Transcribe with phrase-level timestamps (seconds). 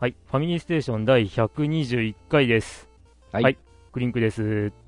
[0.00, 2.88] はい、ファミリーステーション第121回です。
[3.32, 3.58] はい、はい、
[3.92, 4.87] クリンクです。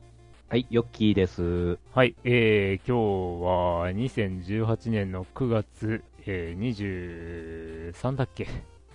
[0.51, 1.79] はい、ヨッキーです。
[1.95, 8.49] はい、えー、今日は2018年の9月、えー、23だっけ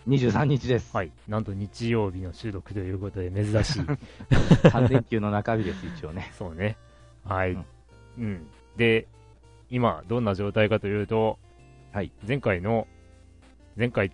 [0.06, 0.94] ？23日です。
[0.94, 3.84] はい、なんと日曜日の収録ということで珍しい。
[4.68, 6.30] 3連休の中日です、一応ね。
[6.38, 6.76] そうね。
[7.24, 7.66] はい、うん。
[8.18, 8.48] うん。
[8.76, 9.08] で、
[9.70, 11.40] 今、どんな状態かというと、
[11.94, 12.86] はい、前回の、
[13.78, 14.12] 前回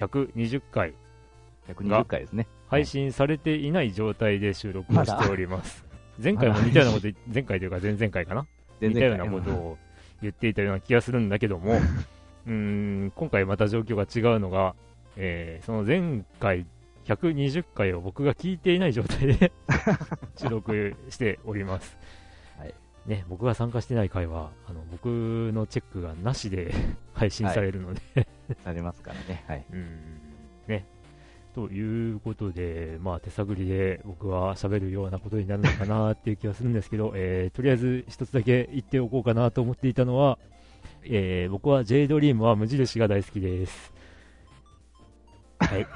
[0.00, 0.92] 120回
[1.68, 5.84] 120回ですね配信されていない状態で収録をしております、
[6.22, 8.46] 前回も似たようなこと、 前回というか前々回かな？
[8.80, 9.78] 似たようなことを
[10.22, 11.80] 言っていたような気がするんだけども、
[12.46, 14.74] うん今回また状況が違うのが、
[15.16, 16.66] えー、その前回
[17.04, 19.52] 120回を僕が聞いていない状態で
[20.36, 21.96] 収録しております。
[22.58, 22.74] はい
[23.06, 25.06] ね、僕が参加してない回はあの僕
[25.52, 26.74] のチェックがなしで
[27.14, 28.26] 配信されるので、はい
[28.64, 29.44] なりますからね。
[29.46, 29.64] はい。
[29.72, 29.86] うん。
[30.66, 30.84] ね。
[31.54, 40.38] ということで、まあ、手探りで僕は喋るようなことになるのかなっていう気はするんですけど、 えー、とりあえず一つだけ言っておこうかなと思っていたのは、
[41.02, 43.92] えー、僕は J ドリームは無印が大好きです。
[45.58, 45.86] はい。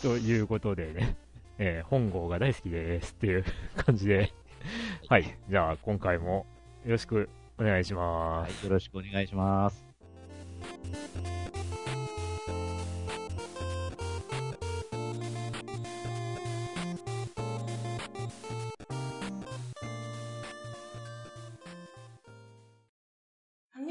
[0.00, 1.16] ということでね、
[1.58, 3.44] えー、本郷が大好きですっていう
[3.76, 4.32] 感じで、
[5.08, 5.36] はい。
[5.48, 6.46] じゃあ、今回も
[6.84, 7.28] よろしく
[7.58, 8.66] お願いします、はい。
[8.66, 9.84] よろしくお願いします。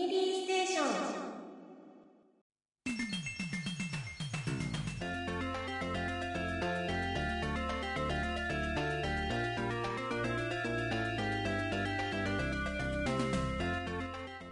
[0.04, 0.86] ミリーステーション」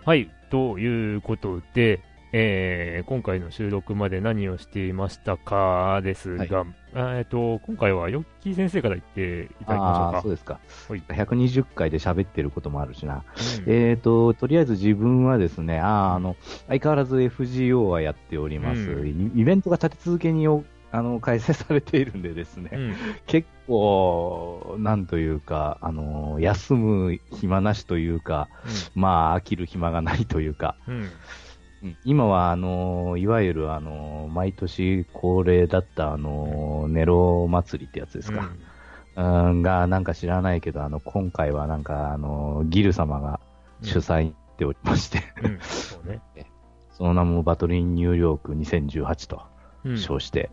[0.05, 1.99] はい、ということで、
[2.33, 10.21] えー、今回の収録まで何をしていましたかですが、はい、えーと、今回はヨッキー先生から言っていただきましょうか。
[10.21, 10.59] そうですか。
[10.87, 13.15] はい、120回で喋ってることもあるしな。
[13.15, 13.21] うん、
[13.67, 16.37] えーと、とりあえず自分はですね、ああの、
[16.69, 18.81] 相変わらず FGO はやっております。
[18.81, 28.49] うん、イベントが立て続けにあの開催されているんでですね、うん、結構、なんというか、あの休む暇なしというか、
[28.95, 31.09] うん、まあ、飽きる暇がないというか、うん、
[32.05, 38.51] 今は、あのいわゆる、あの毎年恒例だった、あのネロ祭りってやつですか。
[39.15, 39.61] うん。
[39.61, 43.39] が、なんか知らないけど、あの、今回はなんか、あの、ギル様が
[43.81, 45.21] 主催しておりまして。
[45.61, 46.21] そね、
[46.93, 49.41] その名もバトリンニューヨーク2018と
[49.97, 50.51] 称して、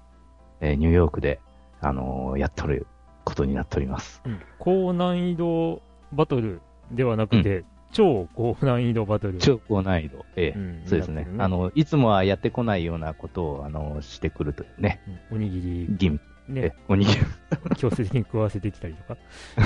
[0.61, 1.41] えー、ニューヨークで、
[1.81, 2.87] あのー、やっとる
[3.25, 9.39] ことになっております、うん、高難易度バトルではなくて、うん、超高難易度バトル。
[9.39, 10.25] 超高難易度。
[10.37, 15.01] ええ、うん、そうですね、ね、あの、いつもはやってこないようなことを、あの、してくるというね。
[15.33, 15.87] おにぎり。
[15.91, 16.21] ギミ。
[16.49, 16.75] ね。
[16.89, 17.21] おにぎり。
[17.77, 19.17] 強制的に食わせてきたりとか。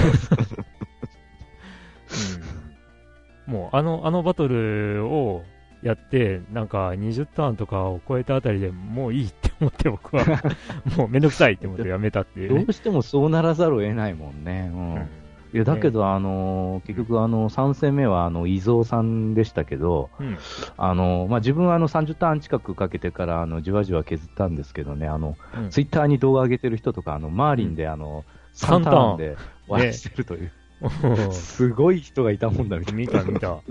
[3.48, 5.44] うん、もう、あの、あのバトルを
[5.82, 10.24] やって、なんか20ターンとかを超えたあたりでもういいって思って僕は
[10.96, 14.70] もうめんどくさいって思ってやめたっていう、ね、どうしてもそうならざるを得ないもんね。
[14.72, 14.94] うん。
[14.94, 15.08] うん、
[15.52, 20.38] いや、だけど、ね、あのー、結局、あの、3戦目は、あの、伊蔵さんでしたけど、うん、
[20.78, 28.24] あの、まあ、自分はあの、30ターン近くかけてから、あの、じわじわ削ったんですけどね、あの、うん、ツイッターに動画上げてる人とか、あの、マーリンで、あの、
[28.54, 29.36] 3ターンで
[29.66, 30.52] 終わらせてるという。
[30.82, 32.98] ね、すごい人がいたもんだみたいな。
[33.00, 33.48] 見た見た。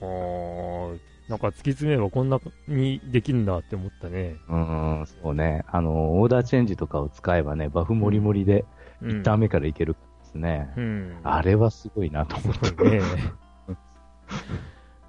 [0.00, 0.92] あ
[1.28, 4.36] なんか突き詰めればこんなにできるんだって思ったね。
[4.48, 5.64] うん、そうね。
[5.68, 8.64] あの、オーダーチェンジとかを使えばね、バフもりもりで、
[9.02, 9.96] 1ターン目からいける
[10.32, 10.72] ですね。
[10.76, 11.20] うん。
[11.22, 13.00] あれはすごいなと思ってね。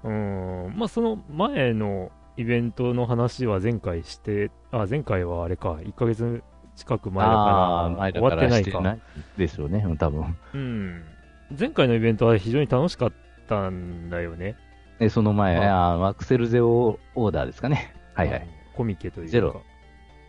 [0.04, 6.42] うん、まあその前のイベントの話は前回して、あ、前回はあれか、1ヶ月
[6.76, 8.80] 近く前だから、終わってないか。
[8.80, 9.00] ない
[9.38, 10.36] でしょうね、多分。
[10.52, 11.04] うん。
[11.58, 13.12] 前回のイベントは非常に楽しかっ
[13.48, 14.56] たんだよね。
[15.00, 17.94] えその前、あアクセルゼオオーダーですかね。
[18.14, 18.46] はいはい。
[18.76, 19.32] コミケというか。
[19.32, 19.62] ゼロ。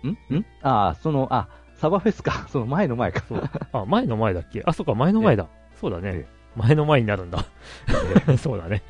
[0.04, 0.36] ん？
[0.36, 0.46] ん？
[0.62, 2.46] ああ、その、あ、サバフェスか。
[2.50, 3.24] その前の前か。
[3.28, 3.50] そう。
[3.74, 4.62] あ、前の前だっけ？
[4.66, 5.48] あ、そっか、前の前だ。
[5.76, 6.26] そうだね。
[6.56, 7.46] 前の前になるんだ。
[8.38, 8.82] そうだね。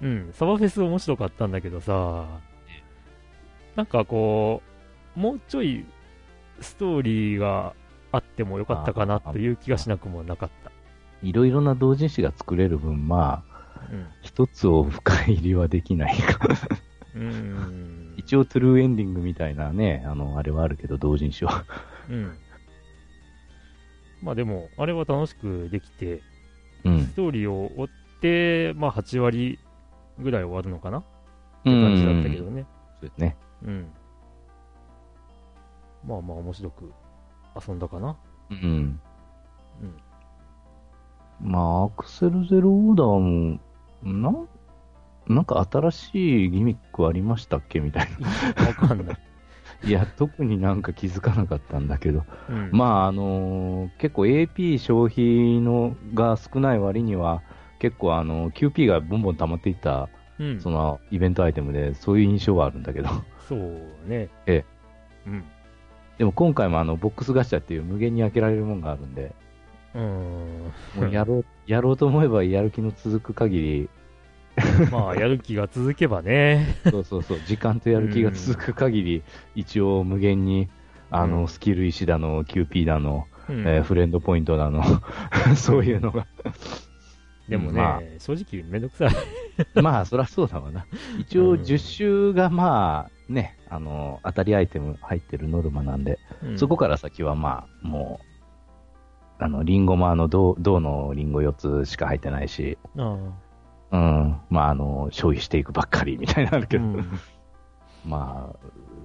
[0.00, 0.30] うん。
[0.32, 2.26] サバフェス面白かったんだけどさ、
[3.74, 4.62] なんかこ
[5.16, 5.84] う、もうちょい
[6.60, 7.74] ストーリーが
[8.12, 10.70] あってもよかったかなという気がしなくもなかった。
[11.22, 14.06] いろいろな同人誌が作れる分、まあ、うん。
[14.22, 16.38] 一つを深入りはできないか。
[17.16, 18.14] うーん。
[18.18, 21.64] 一応トゥルーエンディングみたいなね、あの、あれはあるけど、同人誌は。
[22.08, 22.36] うん。
[24.22, 26.22] まあでも、あれは楽しくできて、
[26.84, 27.14] うんス。
[27.14, 27.88] トーリーを追っ
[28.20, 29.58] て、まあ8割
[30.18, 30.98] ぐらい終わるのかな？
[30.98, 31.02] っ
[31.64, 32.66] てうん感じだったけどね。
[33.00, 33.36] そうですね。
[33.64, 33.92] うん。
[36.06, 36.92] まあまあ面白く
[37.68, 38.16] 遊んだかな。
[38.50, 39.00] うん。
[39.82, 39.96] うん。
[41.40, 43.60] まあ、アクセルゼロオーダーも、
[44.02, 44.48] なん、
[45.28, 47.78] なんか新しいギミックありましたっけ？
[47.80, 48.08] みたい
[48.66, 49.16] わかんない。
[49.82, 49.88] な。
[49.88, 52.24] いや、特になんか気づかなかったんだけど。
[52.48, 52.70] うん。
[52.72, 57.42] まあ、あのー結構 AP 消費のが少ない割には、
[57.78, 60.08] 結構あの、QP がボンボン溜まっていった、
[60.38, 60.60] うん。
[60.60, 63.08] その、イベントアイテムで、そういう印象はあるんだけど。
[63.48, 63.60] そう
[64.06, 64.28] ね。
[64.46, 64.64] ええ。
[65.26, 65.44] うん。
[66.18, 69.34] でも今回もあの、ボックスガチャっていう無限に開けられるもんがあるんで、
[69.94, 70.72] うーん。
[70.94, 73.88] もうやろう、やろうと思えばやる気の続く限り、
[74.90, 76.76] まあ、やる気が続けばね。
[76.90, 79.22] そうそうそう、時間とやる気が続く限り、
[79.54, 80.68] 一応無限に、
[81.10, 84.82] あの、うんスキル石だの、QP だの、うんえーフレンドポイントだの、
[85.56, 86.26] そういうのが。
[87.48, 89.10] でもね、ま正直めんどくさい。
[89.82, 90.86] まあ、そりゃそうだわな。
[91.18, 98.20] 一応、うん10周がまあ、ね、あの、当たりアイテム入ってるノルマなんで、うんそこから先はまあ、も
[99.40, 103.18] う、あの、リンゴもあの、銅銅のリンゴ4つしか入ってないし、あ
[103.90, 106.66] うん、まあ、あの、消費していくばっかりみたいになるあ。
[106.66, 107.10] けど、うん
[108.06, 108.56] まあ、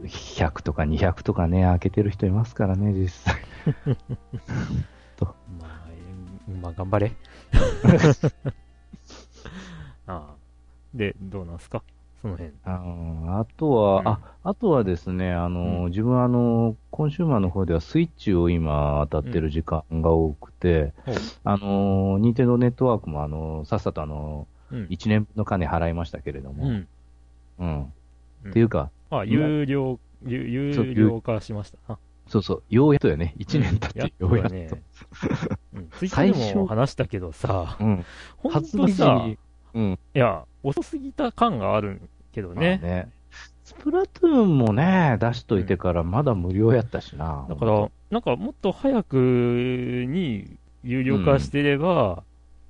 [0.06, 3.36] 100とか200とかね、開けてる人いますからね、実際。
[5.60, 7.12] まあ、えーまあ、頑張れ。
[10.08, 10.36] ああ。
[10.94, 11.82] で、どうなんすか？
[12.22, 12.52] その辺。
[12.66, 21.16] あーあとは、うんあ、あとはですね、あの、うん自分あの、コンシューマーの方ではスイッチを今当たってる時間が多くて、ほう
[21.46, 24.84] あの、ニンテンドーネットワークもあの、さっさとあの、うん。
[24.86, 26.84] 1年分の金払いましたけれども、
[27.60, 27.94] うん。
[28.50, 31.78] っていうか、あ、有料、有料化しました。
[31.88, 34.54] あそうそう、ようやっとよね、1年経って、ようやっと。
[34.54, 34.70] ね。
[35.74, 35.90] うん。
[35.90, 38.06] ツイッターでも話したけどさ、うん。
[38.38, 39.38] 本当にさ、に、
[39.74, 40.00] うん。
[40.14, 42.02] いや、遅すぎた感がある
[42.32, 42.80] けどまあね。
[42.82, 43.10] ね。
[43.64, 47.46] スプラトゥーンもね、出しといてからまだ無料やったしな。
[47.50, 49.16] だから、なんかもっと早く
[50.08, 52.24] に有料化してれば、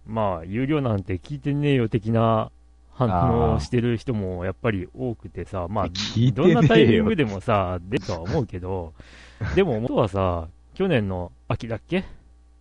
[0.06, 2.52] まあ、有料なんて聞いてねえよ的な
[2.92, 5.88] 反応をしてる人もやっぱり多くてさ、 まあ、
[6.34, 8.94] どんなタイミンねグでもさ、出るとは思うけど、
[9.56, 12.04] でも元はさ、去年の秋だっけ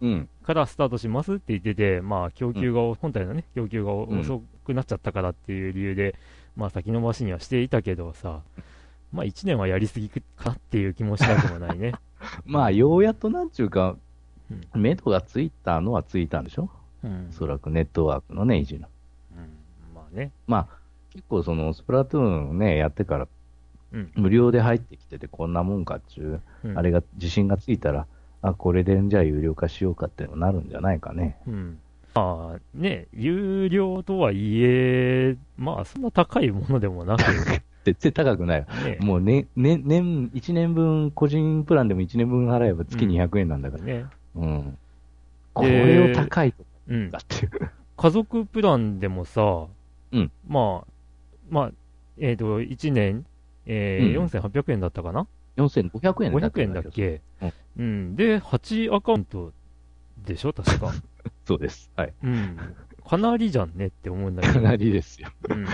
[0.00, 0.28] うん。
[0.42, 6.16] からスタートしますって言ってて、まあ、供給が、本体のね、供給がうん遅くなっちゃったからっていう理由で、
[6.56, 8.40] まあ、先延ばしにはしていたけどさ、
[9.12, 11.92] まあ、1年はやりすぎかなっていう気もしなくもないね。
[12.44, 13.96] まあ、ようやっとなんちゅうか
[14.74, 16.70] う、目処がついたのはついたんでしょ？
[17.04, 18.88] うんおそらくネットワークのね、維持の。
[19.36, 20.32] うん、まあね。
[20.46, 20.68] まあ、
[21.10, 23.28] 結構その、スプラトゥーンね、やってから、
[23.92, 24.12] うん。
[24.14, 28.06] 無料で入ってきててこんなもんかっちゅう、うんあれが自信がついたら、
[28.40, 31.36] あ、これでじゃあ有料化しようかってなるんじゃないかね。
[31.46, 31.78] うん。
[32.14, 37.22] まあね、有料とはいえ、まあそんな高いものでもなく、
[37.84, 38.66] 絶対高くないよ。
[38.84, 43.84] ね、もうね、ね、年、1年分、個人プランでも1年分払えば月うん200円なんだから。
[43.84, 44.78] ね、うん。
[45.54, 47.18] これを高いとうんか。
[47.18, 47.48] って。
[47.96, 49.66] 家族プランでもさ、
[50.12, 50.86] うんまあ、
[51.50, 51.72] まあ、
[52.18, 53.24] えっ、と、1年、
[53.66, 57.20] えーうん4800円だったかな？4500円500円だっけ、
[57.78, 59.52] うん、で、8アカウント
[60.26, 60.52] でしょ？
[60.52, 60.92] 確か。
[61.46, 61.90] そうです。
[61.96, 62.12] はい。
[62.24, 62.56] うん。
[63.06, 64.54] かなりじゃんねって思うんだけど。
[64.54, 65.28] かなりですよ。
[65.48, 65.64] うん。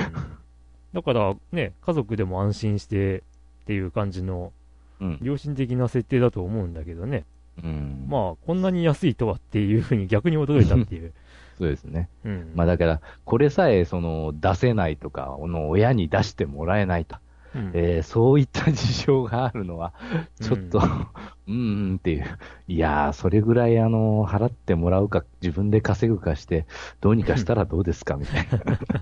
[0.92, 3.22] だからね、家族でも安心してっ
[3.66, 4.52] ていう感じの
[5.00, 5.18] うん。
[5.22, 7.24] 良心的な設定だと思うんだけどね。
[7.62, 8.06] うん。
[8.08, 11.12] まあ、こんなに安いとはっていうふうに逆に驚いたっていう。
[11.58, 12.08] そうですね。
[12.24, 12.52] うん。
[12.54, 17.16] まあだから、これさえ、その、出せないとか、この親に出してもらえないと。
[17.54, 19.94] うんえーそういった事情があるのは、
[20.40, 20.82] ちょっと、う
[21.48, 22.26] うん、うんっていう。
[22.68, 26.66] いやー、それぐらい、あの、払ってもらうか、自分で稼ぐかして、
[27.00, 28.58] どうにかしたらどうですか、みたいな。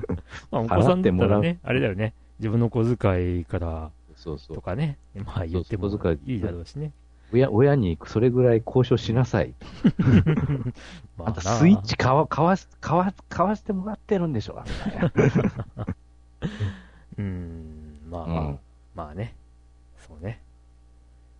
[0.52, 2.14] まあ、お子さんらね、あれだよね。
[2.38, 4.56] 自分の小遣いからそうそう。
[4.56, 6.92] とかね、まあ言ってもそう小遣いいいだろうしね。
[7.32, 9.54] 親、親にそれぐらい交渉しなさい。
[11.18, 14.62] まあんたスイッチ買わ、買わす、買わ、買わせてもらってるんでしょ。
[17.18, 18.58] うん、まあ、うん
[18.94, 19.34] まあね。
[19.98, 20.40] そうね。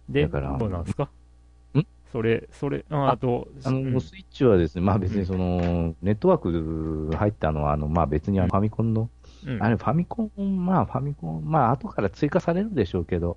[0.09, 1.05] で、だからどうなんですか？
[1.05, 1.87] ん？
[2.13, 9.09] それ、それ、ああと、あの、うんスイッチはですね、まあ別にその、ネットワーク入ったのは、あの、まあ別にファミコンの、
[9.47, 13.37] うんあれファミコン、まあファミコン、まあ後から追加されるでしょうけど、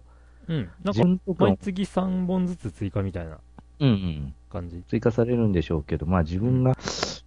[0.49, 0.69] うん。
[0.83, 3.37] なん自か、毎月3本ずつ追加みたいな
[3.79, 4.33] うんうん。
[4.51, 4.83] 感じ。
[4.87, 6.75] 追加されるんでしょうけど、まあ自分が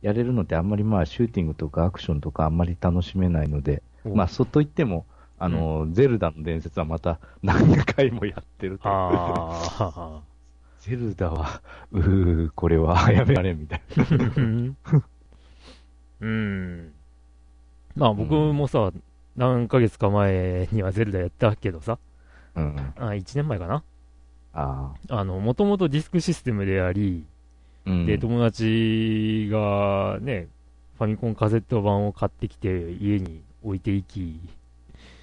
[0.02, 5.06] やれるのってあんまりまあ、シューティングとかアクションとかあんまり楽しめないので、まあ、そうといっても、
[5.38, 10.22] あの、ゼルダの伝説はまた何回もやってると。
[10.80, 11.62] ゼルダは、
[11.92, 14.04] うー、これはやめられんみたいな。
[16.20, 16.92] うん。
[17.96, 18.92] まあ僕もさ、
[19.36, 21.98] 何ヶ月か前にはゼルダやったけどさ、
[22.56, 22.76] うん。
[22.96, 23.82] あ1年前かな？
[24.54, 27.24] ああの、もともとディスクシステムであり、
[27.86, 27.90] あ。
[27.90, 28.06] うん。
[28.06, 30.48] で、友達がね、
[30.98, 34.40] ファミコンカセット版を買ってきて家に置いていき、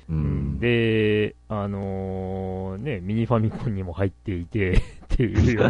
[0.10, 0.60] うん。
[0.60, 5.70] で、あのーね、ミニファミコンにも入っていて っていうよ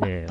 [0.00, 0.26] な、 ね、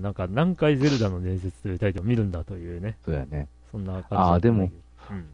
[0.00, 3.48] なんか何回ゼルダの伝説というタイトルを見るんだというね、そうやね。
[3.72, 4.70] そんな感じあーでもだっ
[5.08, 5.24] たん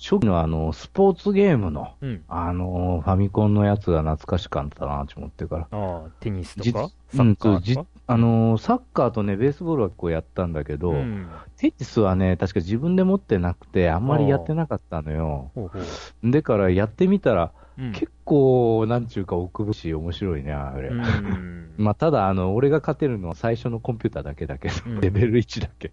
[0.00, 2.08] 初期のあの、スポーツゲームの、うん。
[2.08, 2.24] うん。
[2.28, 5.68] あの、ファミコンのやつが懐かしかったなと思ってから。
[5.72, 11.28] ああ、テニスと実かうんサッカーじとか、あの、サッカーとね、ベースボールはこうやったんだけど、うん。
[11.56, 15.50] テニスはね、確か自分で持ってなくて、あんまりやってなかったのよ。
[15.54, 16.30] ほうほう。
[16.30, 17.92] でからやってみたら、うん。
[17.92, 20.88] 結構、なんちゅうか奥ぶしい面白いね、あれ。
[20.88, 21.70] うん。
[21.78, 25.92] まあ、ただ、あの、俺が勝てるのは最初のコンピューターだけだけど、うんレベル1だけ。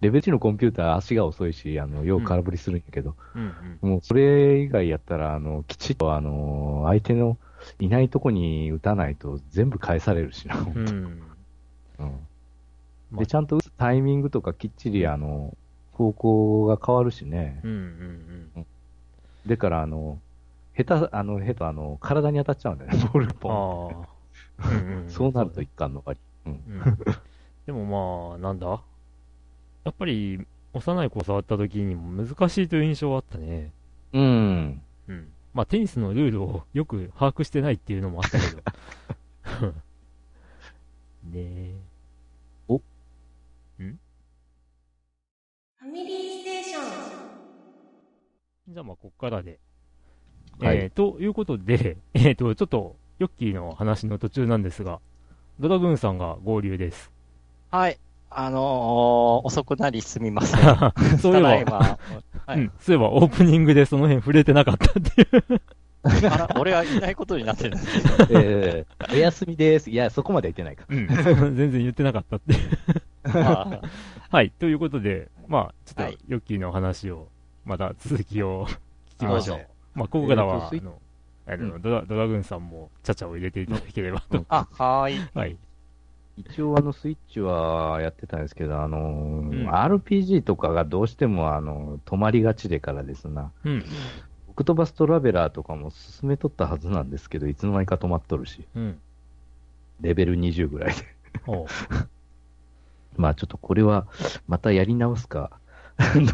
[0.00, 3.90] レベル1 のコンピューター足が遅いし、あの、よう空振りするんやけど、うん。
[3.90, 7.38] もうそれ以外やったら、あの、きちっと、あの、相手の
[7.80, 10.56] いないとこに打たないと全部返されるしな。
[10.58, 10.88] うん。
[10.88, 11.28] うん。
[11.98, 12.26] うん
[13.10, 15.56] まあで、ちゃんと打つタイミングとかきっちり、あの、
[15.92, 17.60] 方向が変わるしね。
[17.62, 18.66] うんうんうん。
[19.46, 20.18] でから、あの、
[20.76, 24.02] 下手、あの、下手、あの、体に当たっちゃうんだよね、ボールがポン。
[24.02, 24.06] あ
[24.62, 24.70] あ。
[24.70, 26.20] うんうんそうなるといかんのかり。
[26.46, 26.52] うん。
[26.52, 26.98] うん
[27.66, 28.80] でもまあ、なんだ？
[29.84, 33.72] やっぱり、幼い子触った時にも難しいという印象はあったね。
[34.12, 34.82] うん。
[35.08, 35.32] うん。
[35.52, 38.62] まあ、テニスのルールをよく把握してないっていうのもあったけど。
[41.24, 41.74] ねえ。
[42.68, 42.80] おん？
[43.78, 46.80] ファミリーステーショ
[48.70, 49.58] ンじゃあまあ、こっからで。
[50.60, 55.00] はいえー、ということで、 えっ、と、ちょっと、ヨッキーの話の途中なんですが、
[55.58, 57.10] ドラグーンさんが合流です。
[57.70, 57.98] はい。
[58.28, 60.60] あのー遅くなりすみません。
[61.18, 61.98] そういえば、
[62.46, 65.60] はいうん、そういえばオープニングでその辺触れてなかったっていう。
[66.02, 68.40] あら、俺はいないことになってるんですけど。
[68.40, 69.90] えー、お休みです。
[69.90, 70.84] いや、そこまでは言ってないか。
[70.88, 72.54] うん、 全然言ってなかったって
[74.28, 77.28] はい、ということで、まあ、ちょっはいと、ヨッキーの話を、
[77.64, 78.66] また続きを
[79.18, 79.66] 聞きましょう。
[79.96, 81.00] まあ、ここからは、えーあの、
[81.48, 84.44] あのドラドラグーンさんも、ちゃちゃを入れていただければと。
[84.50, 85.28] あ、はーい。
[85.34, 85.56] はい。
[86.36, 93.52] 一応、あの、スイッチはやってたんですけど、あのーうん RPG とかがどうしても、あの、止まりがちでからですな。
[93.64, 93.84] うん。
[94.48, 98.98] オクトバストラベラーとかも進めとったはずなんですけど、いつの間にか止まっとるし、うん。
[100.00, 100.96] レベル20ぐらいで。
[101.46, 101.66] おう
[103.16, 104.06] まあちょっとこれは、
[104.46, 105.50] またやり直すか、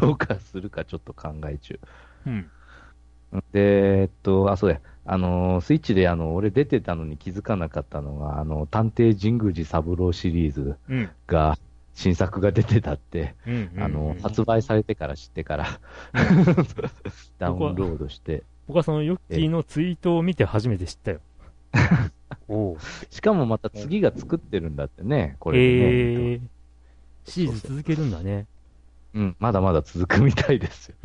[0.01, 1.79] どうかするかちょっと考え中。
[2.25, 2.51] うん。
[3.51, 11.09] で、えっと、あ、そうや、あの、スイッチであの、俺出てたのに気づかなかったのが、あの、探偵神宮寺三郎シリーズうん。
[11.27, 11.57] が、
[11.95, 13.71] 新作が出てたって、うん。
[13.77, 15.79] あの、発売されてから知ってから、
[17.39, 21.19] ダウンロードして、僕はそのヨッキーのツイートを見て初めて知ったよ。
[22.47, 22.77] おう
[23.09, 25.63] しかもまた次が作ってるんだってね、これね。
[25.63, 26.41] えー、
[27.25, 28.47] シリーズ続けるんだね。
[29.13, 30.95] うん、まだまだ続くみたいですよ。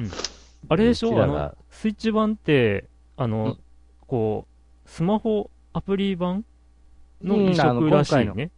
[0.69, 1.23] あれでしょ？
[1.23, 2.85] あのスイッチ版って、
[3.17, 3.59] あの、うん
[4.07, 4.47] こ
[4.87, 6.45] う、スマホアプリ版
[7.23, 8.51] のうん移植らしい今回ね。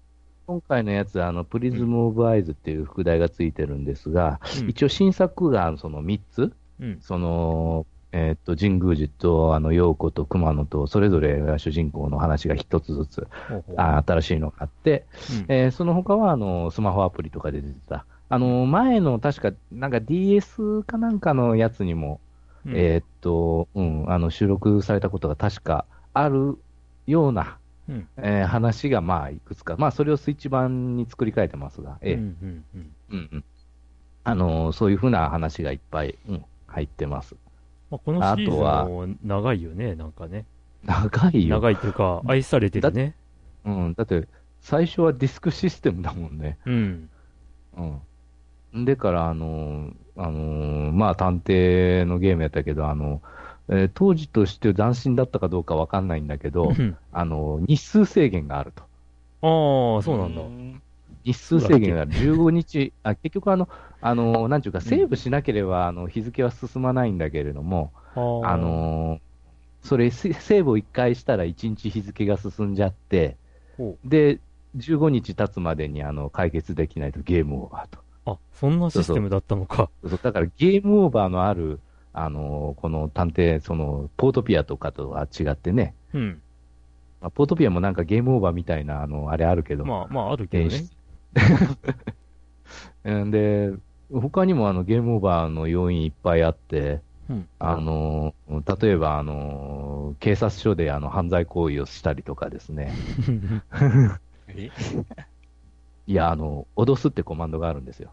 [0.47, 6.99] 今回のやつは、あの、プリズム・オブ・アイズっていう副題がついてるんですが、うん一応新作がその3つ、うん。
[7.01, 13.29] その、えーっと、神宮寺と、あの、陽子と熊野と、それぞれが主人公の話が一つずつ、
[13.77, 15.05] あ新しいのがあって、
[15.49, 18.05] うんえーその他は、あの、スマホアプリとかで出てた。
[18.31, 22.21] あの、前の確か、なんか DS かなんかのやつにも、
[22.65, 25.85] うんえーっと、うん、あの、収録されたことが確か
[26.15, 26.57] ある
[27.07, 27.59] ような、
[27.89, 33.45] うんえー話が、まあ、いくつか、まあ、それをスイッチ版に作り変えてますが、ええうんうんうんうんうん
[34.23, 37.35] あの、そういうふうな話がいっぱい、うん、入ってます。
[37.91, 38.59] まあ、このシリーズ
[38.89, 40.45] も長いよね、なんかね。
[40.85, 41.57] 長いよ。
[41.57, 43.15] 長いっていうか、愛されてるね。
[43.65, 44.29] うん、だって、
[44.61, 46.59] 最初はディスクシステムだもんね。
[46.67, 47.11] うん。
[47.77, 48.01] うん。
[48.73, 53.23] でから、あの、あの、まあ、探偵のゲームやったけど、あの、
[53.69, 56.99] えー当時として斬新だったかどうかわかんないんだけど、うん。
[57.13, 58.89] あの、日数制限があると。
[59.43, 60.43] ああ、そうなんだ。
[61.25, 63.69] 日数制限が15日、 あ結局あの、
[64.01, 67.93] あの、なんちゅうか、セーブしなければ、あの、日付は進まないんだけれども、
[68.41, 69.23] あのー
[69.83, 73.39] それ、セセーブを1回したら1日日付が進んじゃって、
[73.77, 74.43] ほで、
[74.77, 78.05] 15日経つまでにあの解決できないとゲームオーバーと。
[78.27, 79.91] あ、そんなシステムだったのか。
[80.03, 81.81] そうだからゲームオーバーのある、
[82.13, 86.43] あの、この探偵、その、ポートピアとかとは違ってね、うん。
[87.21, 90.85] まあ、ポートピアもなんかゲームオーバーみたいな、あの、あれあるけど、まあ、まあ、あるけどね。
[93.31, 93.73] で、
[94.13, 97.49] 他にもあのゲームオーバーの要因いっぱいあって、うん。
[97.61, 98.35] あの、
[98.81, 102.93] 例えばあの、警察署であの犯罪行為をしたりとかですね。
[106.11, 108.11] えいや、あの、脅すってコマンドがあるんですよ。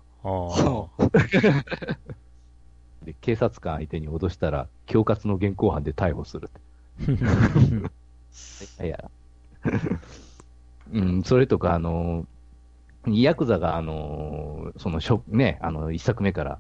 [3.03, 6.61] で警察官相手に脅したら、恐喝の現行犯で逮捕するって。
[8.85, 9.09] いや、
[10.93, 12.27] うん、それとか、あの、
[13.07, 16.59] ヤクザが、あの、その、しょね、あの、一作目から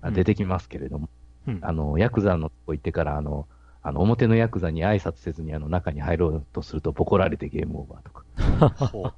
[0.00, 1.08] あ出てきますけれども、
[1.46, 1.58] うん。
[1.62, 3.46] あの、ヤクザのとこ行ってから、あの、
[3.82, 9.14] あの、表のヤクザに挨拶せずに、あの、中に入ろうとすると、ボコられてゲームオーバーとか。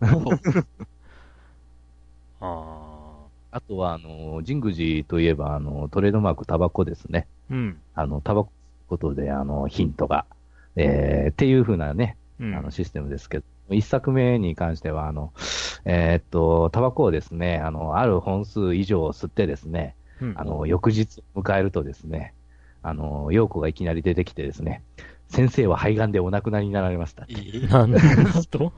[2.44, 3.56] ああ。
[3.56, 7.26] あとは、あの、神宮寺といえば、あの、トレードマークタバコですね。
[7.50, 7.78] うん。
[7.94, 8.50] あの、タバコ
[8.88, 10.26] ことで、あの、ヒントが、
[10.76, 12.54] えー、っていう風なね、うん。
[12.54, 15.32] あの、システムですけど、一作目に関しては、あの、
[15.84, 22.34] えーっと、タバコをですね、あの、ある本数以上吸ってですね、うんあの、翌日迎えるとですね、
[22.82, 24.82] あの、陽子がいきなり出てきてですね、
[25.28, 27.26] 先生は肺がんでお亡くなりになられました。
[27.28, 27.98] えなんだ
[28.50, 28.72] と？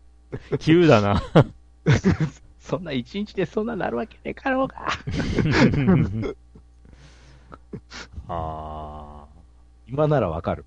[0.58, 1.22] 急だな。
[2.70, 4.86] そんな一日でそんななるわけねえかろうが。
[8.28, 9.24] あ
[9.88, 10.64] 今ならわかる。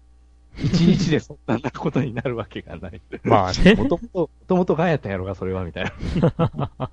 [0.57, 3.01] 一日でそんなことになるわけがない。
[3.13, 3.17] あ。
[3.24, 3.75] まあね。
[3.75, 5.91] もともと、もともとがんやったんやろが、それは、みたいな。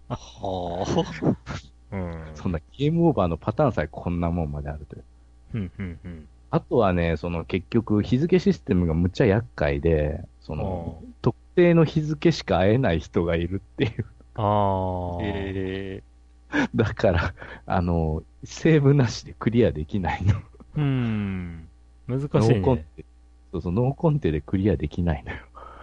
[0.09, 1.05] は
[1.93, 2.23] うん。
[2.35, 5.05] そんなゲームオーバーのパターンさえこんなもんまであるという。
[5.55, 6.29] うん、うん、うん。
[6.51, 14.07] あとはね、その結局日付システムがむっちゃ厄介で、その特定の日付しか会えない人がいるっていう。
[14.41, 15.19] ああ。
[15.23, 16.03] え
[16.75, 17.35] だから、
[17.67, 20.35] あの、セーブなしでクリアできないの。
[20.77, 21.69] うん。
[22.09, 22.85] 難しいノーコンね。
[22.97, 23.05] テ。
[23.53, 25.39] そうそう、ノーコンテでクリアできないのよ。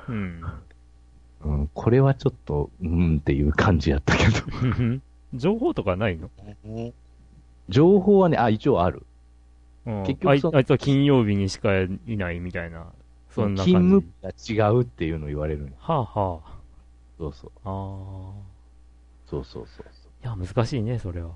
[0.10, 0.44] うん。
[1.44, 4.32] うん、これはちょっと、うんっていう感じやったけど。
[5.34, 6.30] 情報とかないの？
[6.66, 6.94] ー
[7.70, 9.06] 情報はね、あ、一応ある。
[9.86, 12.88] うん結局そあいあいつは金曜日にしかいないみたいな。
[13.30, 13.74] そんな感じ。
[13.74, 14.14] 勤務
[14.46, 16.42] 日が違うっていうのを言われるはあは
[17.18, 17.52] そうそう。
[17.64, 17.70] あ。
[17.70, 18.47] ああ。
[19.30, 20.12] そうそうそうそう。
[20.24, 21.32] いや、難しいね、それは。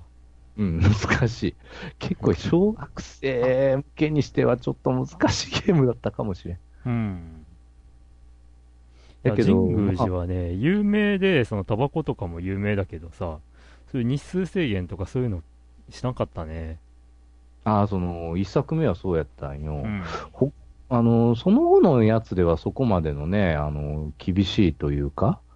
[0.56, 1.54] うん、難しい。
[1.98, 6.58] 結構小学生向けにしてはちょっと難しいゲームだったかもしれん。
[6.86, 7.46] うん。
[9.22, 13.38] だけど神宮寺はね、有名で、そのタバコとかも有名だけどさ、
[13.90, 15.42] そういう日数制限とかそういうの
[15.90, 16.78] しなかったね。
[17.64, 19.74] ああ、その、一作目はそうやったんよ。
[19.74, 20.02] うん。
[20.88, 25.51] あの、その後のやつではそこまでのね、あの、厳しいというか、うん。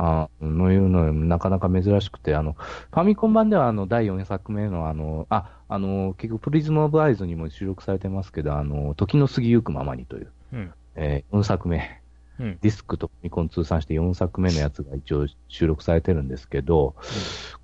[0.00, 10.72] あのいうのなかなか珍しくて、あの、ファミコン版ではあの、第4作目のあの、あ、あの、結局プリズムオブアイズにも収録されてますけど、あの、時の過ぎゆくままにという、うん。
[10.94, 12.00] えー4作目、
[12.38, 12.58] うん。
[12.62, 16.94] ディスクとファミコン通算して4作目のやつが一応収録されてるんですけど、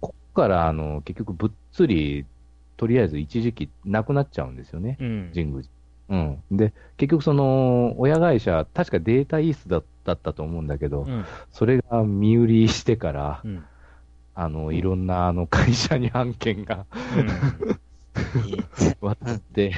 [0.00, 2.26] ここからあの、結局ぶっつり、
[2.76, 4.96] とりあえず一時期なくなっちゃうんですよね。
[5.00, 5.30] うん。
[5.32, 5.72] 神宮寺。
[6.08, 6.42] うん。
[6.56, 11.24] で、結局その、親会社、確かデータイースだだったと思うんだけど、うん。
[11.52, 13.64] それが身売りしてから、うん。
[14.34, 16.86] あの、いろんなあの会社に案件が
[19.00, 19.72] 渡って、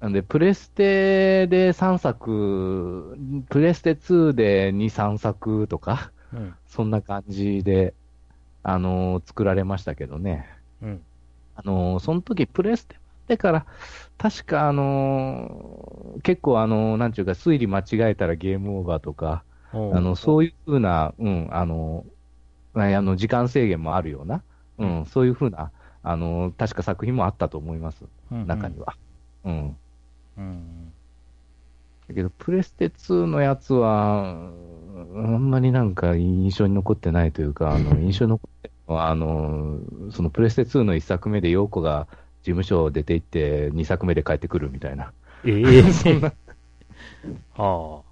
[0.00, 3.16] なんで、プレステで3作、
[3.48, 6.54] プレステ2で2、3作とか、うん。
[6.66, 7.94] そんな感じで、
[8.64, 10.46] あの作られましたけどね。
[10.82, 11.02] うん。
[11.54, 12.96] あのその時プレステ
[13.32, 13.66] ってから、
[14.18, 19.42] 確かあの結構あのなんちゅうか、推理間違えたらゲームオーバーとか、
[19.72, 22.04] あのそういうふうな、うん、あの、
[22.74, 24.42] あの時間制限もあるような、
[24.78, 25.70] うん、そういうふうな、
[26.02, 28.96] あの確か作品もあったと思います、うん中には。
[29.44, 29.76] うん。
[30.36, 30.92] うん。
[32.08, 34.72] だけど、プレステ2のやつは、うん
[35.14, 39.78] あんまりなんか印象に残ってないというか、あの 印象に残ってるのは、あの、
[40.10, 45.12] そのプレステ2の1作目で陽子が事務所を出て行って2作目で帰ってくるみたいな。
[45.44, 46.32] ええ そんな、
[47.54, 48.02] は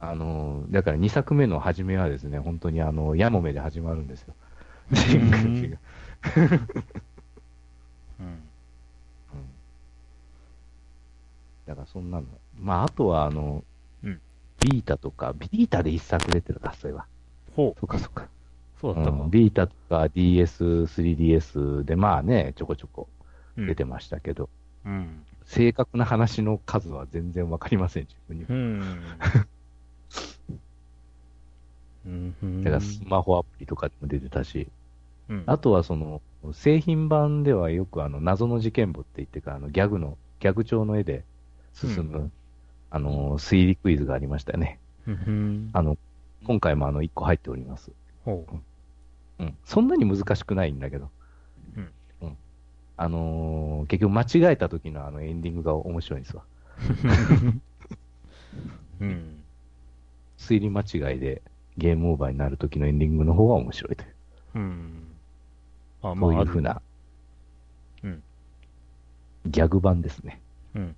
[0.00, 4.34] あの、だから2作目の初めはですね、本当にあの、ヤモメで始まるんですよ。
[4.92, 5.78] 神宮寺が
[6.22, 6.60] あ。
[8.20, 8.42] うん。
[11.66, 12.26] だからそんなの。
[12.60, 13.64] まあ、あとはあの、
[14.02, 14.20] うん
[14.60, 17.06] ビータとか、ビータで1作出てるか、それは。
[17.54, 17.80] ほう。
[17.80, 18.28] そうかそうか。
[18.80, 19.30] そうだったかうん、。
[19.30, 23.13] ビータとか DS、3DS でまあね、ちょこちょこうん
[23.56, 24.48] 出てましたけど、
[24.84, 25.24] うん。
[25.44, 28.48] 正確な話の数は全然わかりません、自分には。
[28.50, 28.54] う
[32.08, 32.34] ん。
[32.42, 32.62] うん。
[32.64, 34.68] だからスマホアプリとかでも出てたし、
[35.28, 35.44] うん。
[35.46, 36.20] あとはその、
[36.52, 41.24] 製品版ではよくあの、謎の事件簿って言ってか、あの、ギャグの、ギャグ調の絵で
[41.72, 42.30] 進む、う
[42.90, 44.78] あの、推理クイズがありましたよね。
[45.06, 45.70] うん。
[45.72, 45.96] あの、
[46.46, 47.90] 今回もあの、1個入っております。
[48.24, 48.46] ほ
[49.38, 49.56] うん。
[49.64, 51.10] そんなに難しくないんだけど。
[52.98, 53.04] うん。
[53.04, 53.06] うん。
[53.06, 56.44] あのー結局間違えた時のあのエンディングが面白いんですわ。
[59.00, 59.04] う。
[59.04, 59.44] うん。
[60.38, 61.42] 推理間違いで
[61.76, 64.14] ゲームオーバーになる時のエンディングの方が面白いという。
[64.54, 65.18] うん。
[66.02, 66.82] あ、こまあ、ういうふうな、
[68.02, 68.22] うん。
[69.46, 70.42] ギャグ版ですね。
[70.74, 70.96] うん。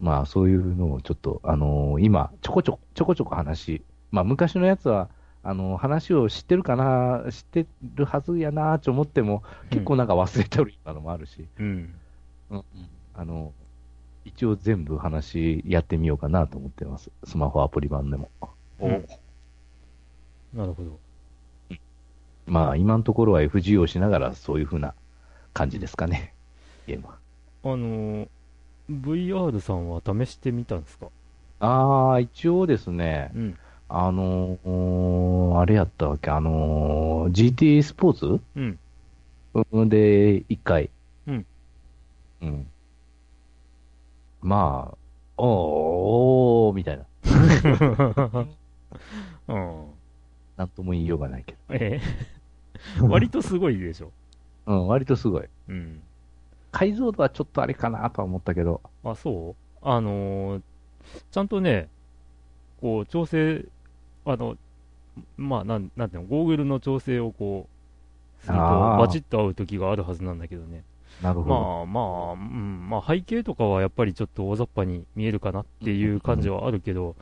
[0.00, 5.10] まあ、そういうのをちょっと、あのー今、ちょこちょこ、ちょこちょこ話、まあ、昔のやつは、
[5.42, 11.94] あのー話を知ってるかな、知ってるはずやなと思っても、結構なんか忘れてるようなのもあるし、うん。
[13.14, 13.52] あの、
[14.24, 17.10] 一応全部話やってみようかなと思ってます。
[17.24, 18.28] スマホアプリ版でも。
[18.80, 19.06] うん
[20.54, 20.98] なるほど。
[22.46, 24.94] まあ、今のところは FG をしながらそういう風な
[25.54, 26.34] 感じですかね。
[26.88, 27.14] ゲームは。
[27.62, 28.28] あのー、
[28.90, 31.06] VR さんは試してみたんですか？
[31.60, 33.58] ああ、一応ですね、うん。
[33.92, 38.40] あのーあれやったわけ、あのー GT スポーツ？
[38.56, 38.78] うん。
[39.72, 40.90] うんで、一回。
[41.26, 41.46] うん。
[42.42, 42.66] うん。
[44.42, 44.96] まあ、
[45.36, 45.48] おー、
[46.68, 47.04] おー、みたいな。
[49.48, 49.86] うん。
[50.56, 52.00] なんとも言いようがないけえ
[52.98, 54.12] え 割とすごいでしょ。
[54.66, 54.72] ど。
[54.72, 55.44] うん、割とすごい。
[55.68, 56.00] うん。
[56.72, 58.80] 解像度はちょっとあれかなとは思ったけど。
[59.04, 59.88] あ、そう？
[59.88, 60.62] あのー
[61.32, 61.88] ちゃんとね、
[62.80, 63.64] こう、調整、
[64.24, 64.56] あの、
[65.36, 67.66] まあ、なん、なんていうの、ゴーグルの調整をこ
[68.42, 70.82] う、すると、バチッと合う時があるはずなんだけどね。
[71.22, 71.54] なるほど。
[71.54, 77.14] まあまあ、うん、まあ背景とかはやっぱりちょっと大雑把に見えるかなっていう感じはあるけど、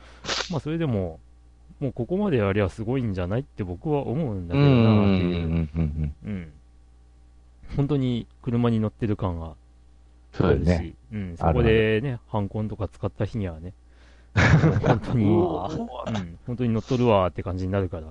[0.49, 1.19] まあそれでも、
[1.79, 5.45] もうここまでやりゃすごいんじゃないって僕は思うんだけどうん、うん、なっていう。
[5.45, 6.15] うん、うん。
[6.25, 6.51] うん。
[7.75, 10.93] 本当に車に乗ってる感があるし、そうよね。
[11.11, 13.73] うん、そこでね、ハンコンとか使った日にはね、
[14.81, 18.07] 本当に、うん、本当に乗っとるわーって感じになるから。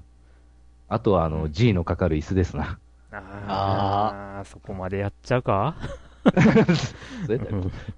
[0.89, 2.79] あとは、あの、G のかかる椅子ですな。
[3.13, 5.77] ああ、そこまでやっちゃうか？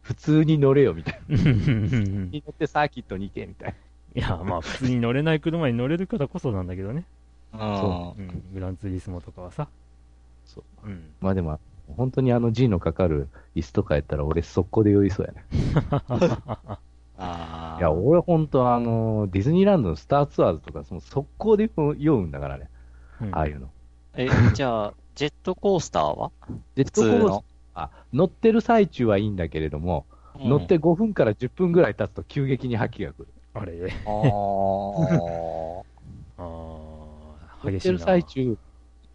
[0.02, 1.37] 普通に乗れよ、みたいな。
[1.37, 3.74] いに乗ってサーキットに行け、みたい
[4.14, 7.04] や、まあ普通に乗れない車に乗れるからこそなんだけどね。
[7.52, 9.68] うんうん、グランツーリスモとかはさ。
[10.44, 10.87] そう。
[10.87, 11.11] うん。
[11.20, 11.59] まあでも、
[11.96, 15.44] 本当にあの G のかかる椅子とかやったら俺速攻で酔いそうやね。
[17.20, 22.68] あいや、俺本当あの、ディズニーランドのスターツアーズとか、その速攻で酔うんだからね。
[23.20, 23.70] うんああいうの。
[24.16, 26.33] え、 じゃあ、ジェットコースターは？
[26.74, 27.44] ジェットコースの？
[27.74, 30.06] あ、乗ってる最中はいいんだけれども、
[30.37, 33.28] 乗って5分から10分ぐらい経つと急激に吐きが来る。
[33.54, 33.88] あれ、うん。
[33.88, 35.83] あー
[36.38, 36.42] あ。
[37.62, 38.56] 乗ってる最中、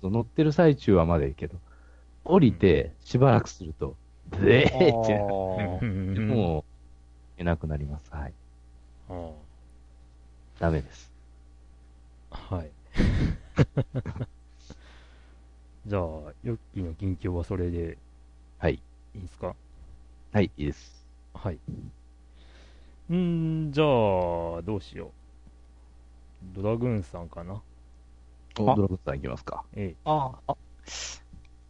[0.04, 1.58] 乗ってる最中はまだいいけど、
[2.24, 3.96] 降りてしばらくすると、
[4.42, 6.64] でーって、あーうん もう、
[7.40, 8.10] いなくなります。
[8.12, 8.34] はい。
[9.10, 9.32] あ
[10.60, 11.12] ダメです。
[12.32, 12.70] あはい。
[15.88, 17.98] じゃあ、ヨッキーの近況はそれで
[18.60, 18.76] はい。
[19.14, 19.56] いいですか？
[20.34, 21.06] はい、いいです。
[21.34, 21.60] はい。
[23.14, 23.84] んー、じゃ
[24.60, 26.62] あ、どうしよう。
[26.62, 27.62] ドラグーンさんかな？
[28.56, 29.64] ドラゴンさんいきますか。
[29.76, 29.96] ええ。
[30.06, 30.58] あーあ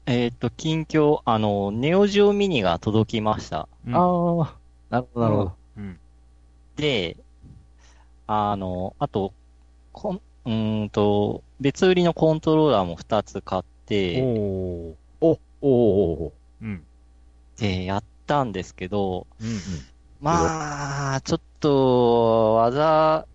[0.08, 3.67] えっ、と、近況、あの、ネオジオミニが届きました。
[3.88, 3.99] うんあ
[4.43, 4.60] あ、
[4.95, 5.51] なるほど、なるほど。
[5.77, 5.99] うん。
[6.75, 7.17] で、
[8.27, 9.34] あの、あと、
[9.91, 14.95] こん、うーんと、別売りのコントローラーも2つ買って、おー。
[15.21, 16.84] お、おおおうん。
[17.58, 19.47] で、やったんですけど、うん。
[20.21, 23.27] まあ、ちょっと、技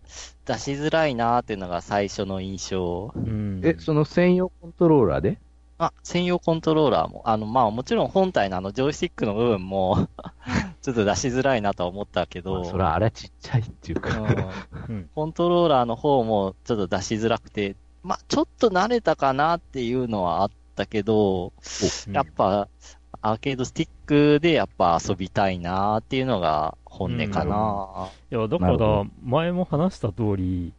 [0.47, 3.13] 出しづらいなっていうのが最初の印象。
[3.15, 3.61] うん。
[3.63, 5.39] え、その専用コントローラーで？
[5.79, 10.09] あ、専用コントローラーも、あの、まあもちろん本体のあのジョイスティックの部分も、
[10.83, 14.19] ちょっと出しづらいなとは思ったけど、まあそれはあれはちっちゃいっていうか。
[14.89, 15.11] うんうん。
[15.15, 21.53] コントローラーの方もちょっと出しづらくて、まあちょっと慣れたかなっていうのはあったけど、
[22.13, 22.69] やっぱ、
[23.23, 28.09] アーケードスティックでやっぱ遊びたいなっていうのが本音かな。
[28.31, 30.73] いや、だから前も話した通り、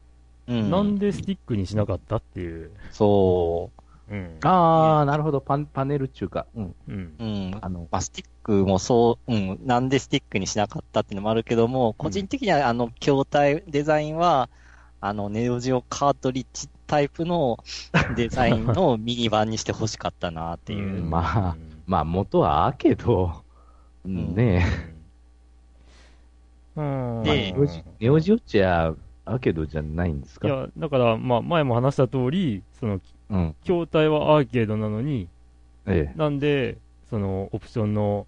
[0.48, 0.72] うん。
[0.72, 2.72] なんでスティックにしなかったっていう。
[2.90, 3.70] そ
[4.12, 4.14] う。
[4.16, 4.40] うん。
[4.44, 6.76] ああ、なるほど、パンパネルっていうか、うん。
[6.88, 7.16] うん。
[7.20, 7.58] うん。
[7.62, 14.50] あの、まあ、スティックもそう、うん、なんでスティックにしなかったっていうのもあるけども、個人的にはあの、筐体デザインは、
[15.00, 17.58] あの、ネオジオカートリッジタイプの
[18.16, 21.02] デザインのミニ版にして欲しかったなっていう。
[21.02, 21.56] うんまあ
[21.88, 23.44] まあ元はアーケード、
[24.08, 24.66] んね
[26.76, 27.24] うん。
[27.26, 28.94] え、でネオジネオジオっちゃ
[29.26, 30.48] アーケードじゃないんですか？
[30.48, 33.00] いや、だから、まあ、前も話した通り、その、
[33.32, 33.56] うん。
[33.64, 35.28] 筐体はアーケードなのに、
[35.88, 36.78] えなんで、
[37.10, 38.28] その、オプションの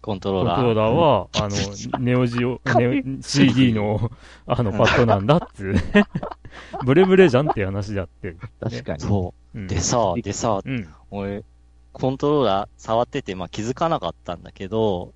[0.00, 0.56] コントローラー。
[0.56, 4.10] コントローラーは、 あの、ネオジオ、ネオ CD の、
[4.46, 5.82] あの、パッドなんだっつうね。
[6.84, 8.28] ブレブレじゃんって話であって。
[8.28, 8.36] え。
[8.60, 9.00] 確かに。
[9.00, 9.62] そうう。
[9.62, 10.88] んでさ、でさ、うん。
[11.10, 11.44] 俺、
[11.92, 15.12] コントローラー触ってて、まあ気づかなかったんだけど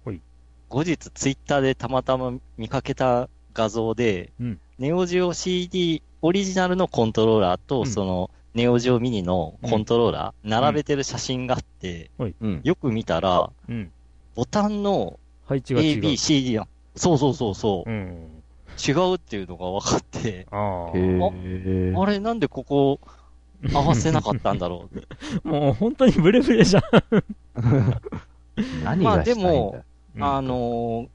[0.69, 12.61] 後日ツイッターでたまたま見かけた画像で、うんネオジオ CD オリジナルのコントローラーと、うんその、ネオジオミニのコントローラー、並べてる写真があって、うん。
[12.65, 13.93] よく見たら、うん。
[14.35, 16.01] ボタンの配置が違 A、う。
[16.01, 18.43] B、C、D の、そうそうそうそう、うん。
[18.89, 22.99] 違うっていうのが分かって、あれなんでここ
[23.75, 24.97] 合わせなかったんだろう？
[24.97, 25.07] って。
[25.45, 26.83] もう本当にブレブレじゃん。
[28.85, 29.85] 何まあでも
[30.17, 31.09] うんあのー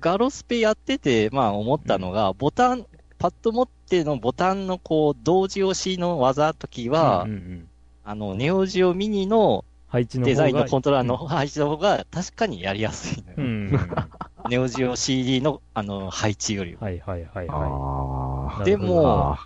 [0.00, 2.84] ガロスペやってて、まあ思ったのが、ボタン、
[3.24, 7.68] パッド持ってのボタンのこう、同時押しの技ときは、うんうんうん
[8.04, 13.34] あの、ネオジオミニの配置の方がデザインのコントローラーの配置の方が確かにやりやすいのよ。
[13.38, 13.70] うん。
[14.50, 16.82] ネオジオ CD のあの、配置よりは。
[16.82, 18.64] はいはいはいはああ。
[18.64, 19.38] でも、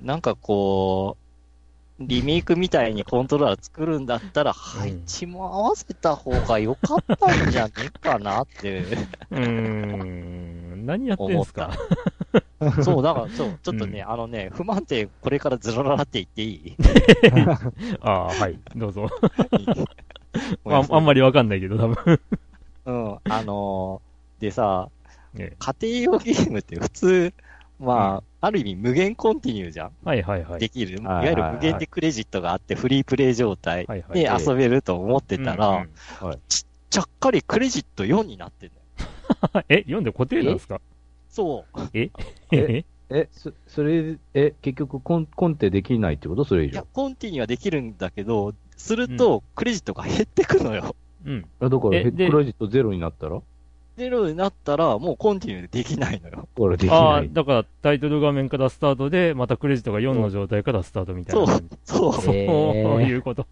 [0.00, 1.16] なんかこ
[1.98, 8.68] う、リメイクみたいにコントローラー作るんだったら、配置も合わせた方が良かったんじゃねえかなって。
[8.68, 8.82] い。
[8.92, 10.86] うーん。
[10.86, 11.70] 何やってんすか？
[12.82, 16.76] そう、だから、そう、ちょっとね、うあのね、不満点これからずらららって言っていい？
[18.00, 18.58] ああ、はい。
[18.76, 19.08] どうぞ。
[20.64, 22.20] ああんまりわかんないけど、多分。
[22.84, 24.88] うん、あのーでさ、
[25.34, 27.32] ね家庭用ゲームって普通、
[27.78, 29.90] まあ、ある意味無限コンティニューじゃん。
[30.04, 30.60] はいはいはい。
[30.60, 30.98] できる。
[31.00, 36.38] いはいわゆる無限でクレジットがあって、フリープレイ状態で遊べると思ってたら、うんうん
[36.92, 39.04] ちゃっかりクレジット4になってんだ
[39.56, 39.64] よ。
[39.70, 40.78] え、読んで固定なんですか？
[41.32, 41.80] そう。
[41.94, 42.10] え？
[42.52, 42.84] え？
[43.10, 46.44] え、そ、それ、え、結局コン、コンテできないってこと？
[46.44, 50.94] それ以いや上。、コンティニューはできるんだけど、すると、クレジットが減ってくのよ。
[51.26, 51.44] うん。
[51.60, 53.40] あだから、クレジットゼロになったら？
[53.98, 56.48] ゼロになったら、もうコンティニューできないのよ。
[56.54, 57.30] これできああ、ない。
[57.32, 61.46] だからタイトル画面からスタートで、またクレジットが4の状態からスタートみたいな。
[61.84, 62.14] そう。
[62.14, 63.46] そうへーいうこと。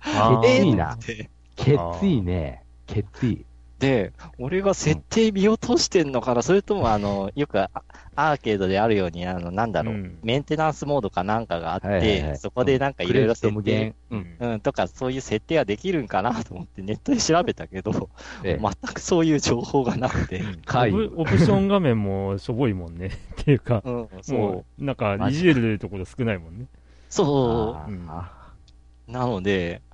[0.00, 2.62] あーえいいなでけついね。
[2.86, 3.44] けつい。
[3.78, 7.70] で、俺が設定見落としてんのかな、それともあの、よくあ
[8.16, 10.18] アーケードであるように、あの、なんだろう、うん。
[10.24, 12.38] メンテナンスモードかなんかがあって、はいはいはい。
[12.38, 13.94] そこでなんかいろいろ設定、。
[14.10, 14.36] うん。
[14.40, 18.10] うん、とかそういう設定はできるんかなと思ってネットで調べたけど、
[18.42, 18.60] ええ。
[18.60, 23.10] 全くそういう情報がなくて、はいオプオプション画面もしょぼいもんね。
[23.40, 26.66] っていうか、うん、そもう、う、なんか、いじれるところ少ないもんね。
[27.08, 29.12] そう。
[29.12, 29.87] なので、うん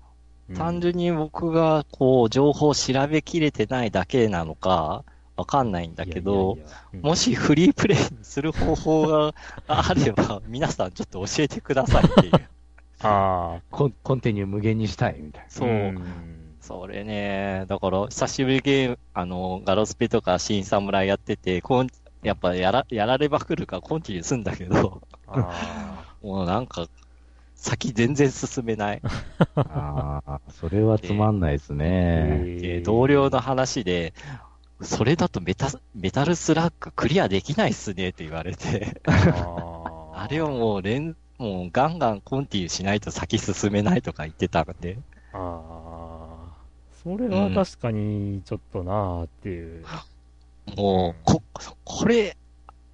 [0.57, 5.04] 単純に僕がこう、情報を調べきれてないだけなのか、
[5.37, 6.85] わかんないんだけど、いやいやいや。
[6.94, 7.00] うん。
[7.00, 9.35] もしフリープレイにする方法が
[9.66, 12.33] あれば、皆さんちょっと教えてくださいっていう。
[13.00, 15.68] ああ、コンコンティニュー無限にしたいみたいそう。
[15.68, 16.54] ん。
[16.61, 21.88] それね、だから、久しぶりにゲーム、あの、ガロスペとか新侍やってて、こん
[22.22, 26.87] やっぱやら、やられまくるからコンティニューすんだけど、あ もうなんか、
[27.64, 29.00] 先全然進めない。
[29.03, 29.11] な。
[29.57, 32.59] ああ、それはつまんないですーね。
[32.61, 34.12] で、同僚の話で、
[34.83, 44.98] それだとメタ、メタルスラッグクリアできないっすねって言われて、あれをもう連、もうガンガンコンティしないと先進めないとか言ってたんで、
[45.33, 46.53] ああ、
[47.03, 49.87] それは確かにちょっとなーっていう。
[50.77, 51.42] もう、こ、
[51.85, 52.37] これ、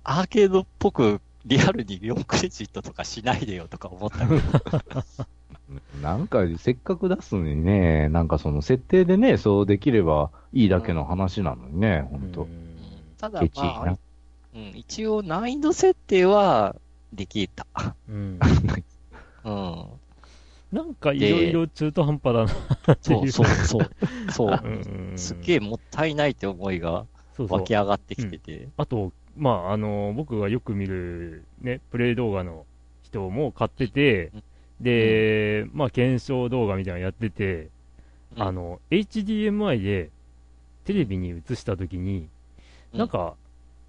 [0.04, 4.40] アーケードっぽくリアルに4クレジットとかしないでよとか思ったけど、
[6.02, 12.44] なんか、せっかく出すのにね、なんかその設定でね、そうできればいいだけの話なのにね、ほんとう。
[12.46, 12.70] ん
[13.18, 13.98] ただまあ、
[14.54, 16.76] うん、一応難易度設定は
[17.12, 17.66] できた。
[18.08, 18.38] うん
[19.44, 19.86] うん。
[20.72, 22.44] なんかいろいろ中途半端だ
[22.86, 23.30] なってそ、いうう。
[23.30, 23.90] そう、そう、
[24.32, 24.60] そう。
[24.62, 24.68] う
[25.14, 28.68] んすっげえもったいないって思いがそうそう湧き上がってきてて。
[28.76, 32.66] あと、まあ、あの、僕がよく見るね、プレイ動画の
[33.02, 34.30] 人も買ってて、
[34.80, 37.68] で、まあ、検証動画みたいなのやってて、
[38.36, 40.10] うんあの、HDMI で
[40.84, 42.28] テレビに映したときに、
[42.92, 43.34] うんなんか、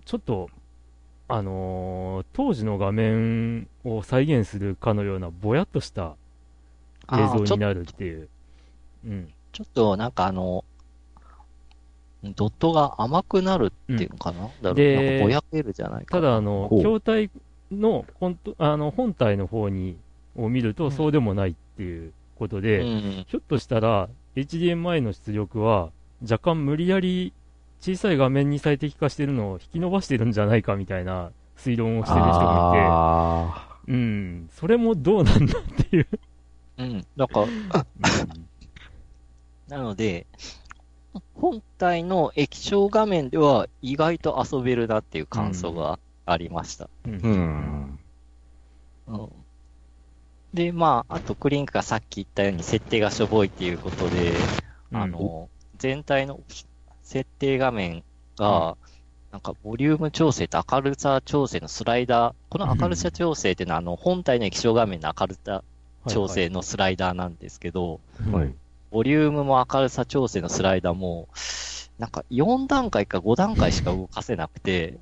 [0.05, 0.49] ちょっと、
[1.27, 6.15] あのー当時の画面を再現するかのようなぼやっとした
[7.11, 8.29] 映像になるっていう。
[9.05, 9.33] うん。
[9.51, 10.63] ちょっとなんかあの、
[12.23, 16.21] ドットが甘くなるっていうのかな、だろうんかぼやけるじゃないかな。
[16.21, 17.31] ただ、あの、筐体
[17.71, 19.97] の本当あの本体の方に
[20.35, 23.25] を見ると、うんそうでもないっていうことうで、ん。
[23.27, 25.89] ひょっとしたら、HDMI の出力は、
[26.21, 27.33] 若干無理やり
[27.79, 36.07] 小さい画面に最適化してるのを引き伸ばしてるんじゃないかみたいな推論をしてる人がいあて、うん、それもどうなんだっていう。
[36.77, 37.05] ううん。
[37.17, 37.85] だから、
[39.67, 40.27] なので、
[41.33, 46.89] 本体の液晶画面では意外と遊べるなっていう感想がありました。
[47.05, 47.13] うん。
[47.13, 47.31] ううん。
[47.31, 47.99] ん。
[49.07, 49.45] うん
[50.53, 54.33] で、まあ、あとクリンクがさっき言ったように設定がしょぼいっていうことで、
[54.91, 56.41] あの、全体の
[57.03, 58.03] 設定画面
[58.37, 58.77] が、
[59.31, 65.63] なんかボリューム調整と明るさ調整のスライダー、この明るさ調整っていうのは、あの、本体の液晶画面の明るさ
[66.09, 68.60] 調整のスライダーなんですけど、はいはい。
[68.91, 71.29] ボリュームも明るさ調整のスライダーも、
[71.97, 74.99] なんか4段階か5段階しか動かせなくて。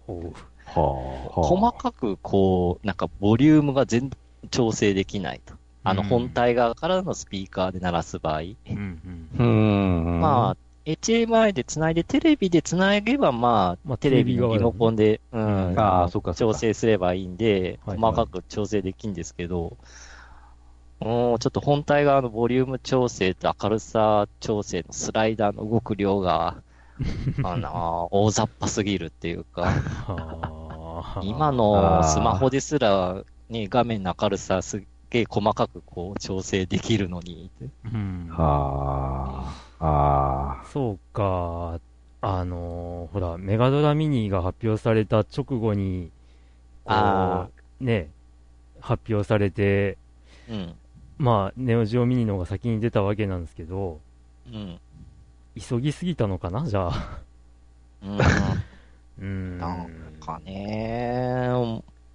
[0.74, 4.12] 細かくこう、なんかボリュームが全
[4.52, 5.56] 調整できないと。
[5.84, 8.42] あのうん本体側からのスピーカーで鳴らす場合。
[9.34, 16.54] まあ、HMI で繋いで、テレビで繋げば、まあ、まあテレビのリモコンで、うん、ああ、そっかそ調。
[16.54, 19.78] 整すればいいんで、はい細かく調整できるんですけど、
[21.00, 26.62] もうちょっと本体側のボリューム調整と明るさ調整のスライダーの動く量が、
[27.44, 37.50] あの、 大雑把すぎるっていうか、はあ今のスマホですら、ね、画面の明るさすっげえ細かくこう調整できるのに、
[37.86, 38.28] うん。
[38.30, 39.86] はあ。
[39.86, 40.66] ああ。
[40.66, 41.80] そうか。
[42.22, 46.12] あのーほら、メガドラミニが発表された直後に、
[46.84, 47.48] こあ
[47.82, 48.10] う、ね、
[48.82, 49.98] 発表されて、
[50.50, 50.76] うん、
[51.20, 54.00] まあ、ネオジオミニの方が先に出たわけなんですけど、
[54.48, 54.80] うん、
[55.60, 56.66] 急ぎすぎたのかな？
[56.66, 57.20] じゃあ。
[58.02, 59.58] うん。
[59.60, 59.90] なん
[60.22, 61.50] かね、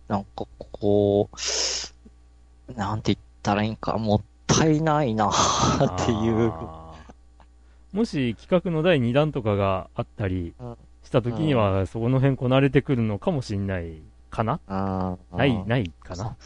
[0.08, 6.52] なんかこう、なんて言ったらいいんか、もったいないなっていう。
[7.92, 14.00] もし企画の第2弾とかがあったりうんした時には、そこの辺こなれてくるのかもしれない
[14.34, 14.58] かな？
[14.66, 16.36] あーない、ないかな？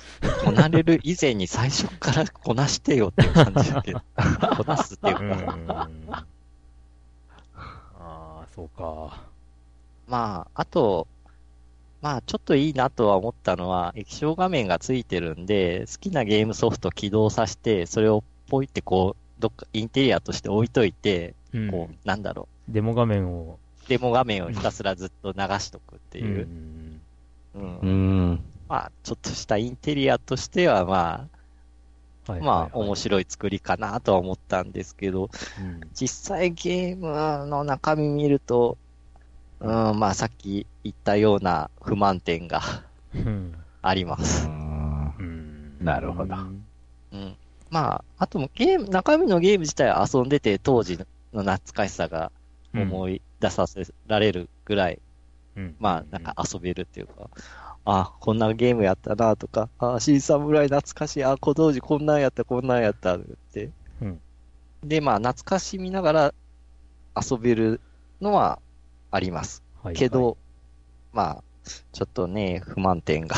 [0.44, 4.01] こなれる以前に最初からこなしてよっていう感じだけど。
[4.57, 5.22] こなすっていううか。
[5.24, 6.11] ーん。
[6.11, 6.24] あ
[8.01, 9.22] あ、そうか。
[10.07, 11.07] まあ、あと、
[12.01, 23.59] まあ、ちょっといいなとは思ったのは、液晶画面がついてるんで、好きなゲームソフト起動させて、それをポイってこう、どっかインテリアとして置いといて、うんこう、なんだろデモ画面を。
[23.85, 26.46] う、デモ画面をひたすらずっと流しとくってういう。
[26.46, 26.77] ん
[27.59, 27.87] うんう
[28.35, 28.44] ん。
[28.68, 31.29] まあ、ちょっとしたインテリアとしては、ま
[32.27, 32.97] あ、はいまあ、面い。
[32.97, 38.79] 白い作りかなとは思ったんですけど、うん実際ゲームの中身見ると、
[39.61, 42.61] うん、まあさっき言ったような不満点が
[43.14, 44.47] うんあります。
[44.47, 46.64] うんなるほどうん
[47.12, 47.37] うん。
[47.71, 52.33] まあ、あともゲーム、中身のゲーム自体は遊んでて当時の懐かしさが
[52.75, 55.01] 思い出させられるぐらい、
[55.59, 57.29] うんまあなんか遊べるっていうか、
[57.85, 63.21] あ、こんなゲームやったなとか、あ、新侍懐かしい、あ、小道寺こんなんやった、こんなんやったっ
[63.53, 63.71] て。
[64.01, 64.21] うん
[64.85, 66.35] で、まあ懐かしみながら
[67.21, 67.81] 遊べる
[68.21, 68.61] のは
[69.11, 69.62] あります。
[69.83, 70.37] はいけど、
[71.12, 71.42] まあ、
[71.92, 73.37] ちょっとね、不満点が、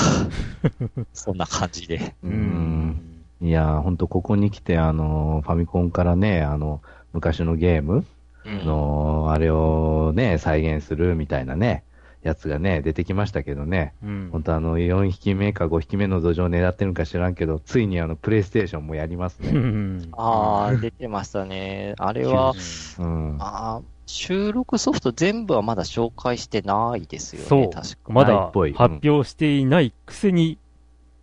[1.15, 2.15] そんな感じで。
[2.23, 2.29] う。
[2.29, 3.25] うんん。
[3.41, 8.05] いやー、ほんとここに来て、あの、ファミコンからね、あの、昔のゲーム
[8.45, 11.85] うんの、あれをね、再現するみたいなね、
[12.23, 13.95] やつがね、出てきましたけどね。
[14.03, 19.53] うん本当あの、4匹目か5匹目の土壌を狙ってるのか知らんけど、ついにあの、プレイステーションもやりますうね。
[19.53, 21.95] んああ、出てましたね。
[21.99, 22.53] あれは、
[22.99, 23.37] うん。
[23.41, 28.13] あー収録ソフト全部はまだ紹介してないですよね、そう確か。
[28.13, 30.59] まだ発表していないくせに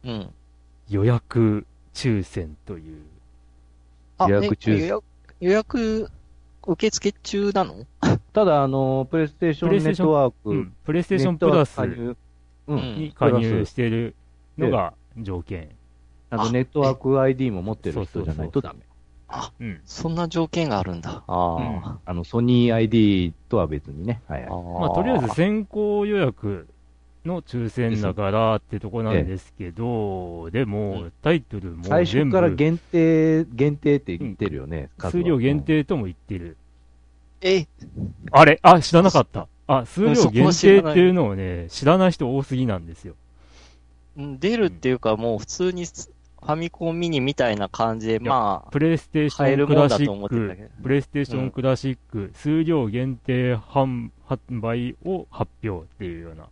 [0.06, 0.30] うん。
[0.90, 3.02] 予約抽選という。
[4.18, 5.04] あ、予約抽ね予約、
[5.42, 6.12] 予約
[6.68, 7.86] 受付中なの？
[8.34, 11.78] ただ、あの、プレイステーションネットワーク、うんプレイステーションプラス
[12.68, 14.16] に加入している
[14.58, 15.70] のが条件。
[16.30, 18.80] あとネットワーク ID も持ってる人じゃないとダメ。
[19.60, 19.82] うん。
[19.86, 21.24] そんな条件があるんだ。
[21.28, 24.22] ああの、ソニー ID とは別にね。
[24.28, 24.50] はいあ。
[24.54, 24.82] はい。
[24.82, 26.68] まあ、とりあえず先行予約
[27.28, 34.90] の抽選だからってとこなんですけど、でも、タイトルも最初全部から限定、限定って言ってるよね。
[34.98, 35.62] 数量限。
[35.62, 36.58] 定とも言ってる。
[37.42, 37.68] え、
[38.32, 38.60] あれ？
[38.64, 39.48] あ、知らなかった。
[39.68, 43.14] あ、数量限定っていうのをね、知らない人多すぎなんですよ。
[44.18, 56.48] うん出るっていうかもう普通にファミコンミニみたいな感じで、まあ、プレイステーションクラシックプレイステーションクラシック、数量限定販販売を発表っていうような、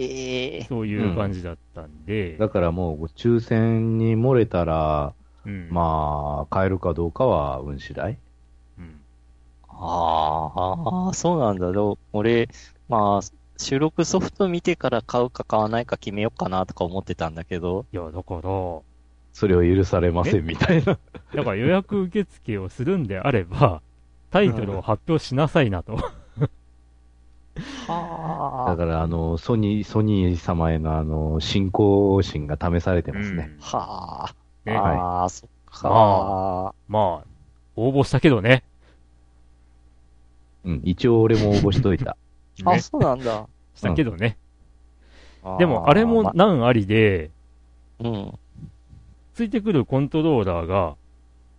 [0.00, 5.12] ええそういう感じだったんで、だからもう、抽選に漏れたら、
[5.46, 8.18] うんまあ、買えるかどうかは運次第。
[8.78, 9.00] うん
[9.68, 11.72] ああ、ああそうなんだ。
[11.72, 12.48] でも俺、
[12.88, 13.26] まあ、
[13.56, 18.82] 収録ソフト見てから買うか買わないか決めようかなとか思ってたんだけど、いや、だから、そ
[19.48, 20.98] れを許されませんみたいな。
[21.34, 23.80] だから予約受付をするんであれば、
[24.30, 25.98] タイトルを発表しなさいなと。
[27.56, 33.50] はだから、あの、ソニー、ソニー様へのあの、信仰心が試されてますね。
[33.72, 33.76] あ。
[33.76, 34.34] はあ。
[34.64, 35.88] ねああ、そっか。
[35.88, 37.26] ままあ、
[37.76, 38.62] 応募したけどね。
[40.64, 42.16] うん、一応俺も応募しといた。
[42.64, 43.46] あ、ねそうなんだ。
[43.74, 44.36] したけどね。
[45.42, 47.30] あーでも、あれもま難ありで、
[47.98, 48.38] うん。
[49.34, 50.96] ついてくるコントローラーが、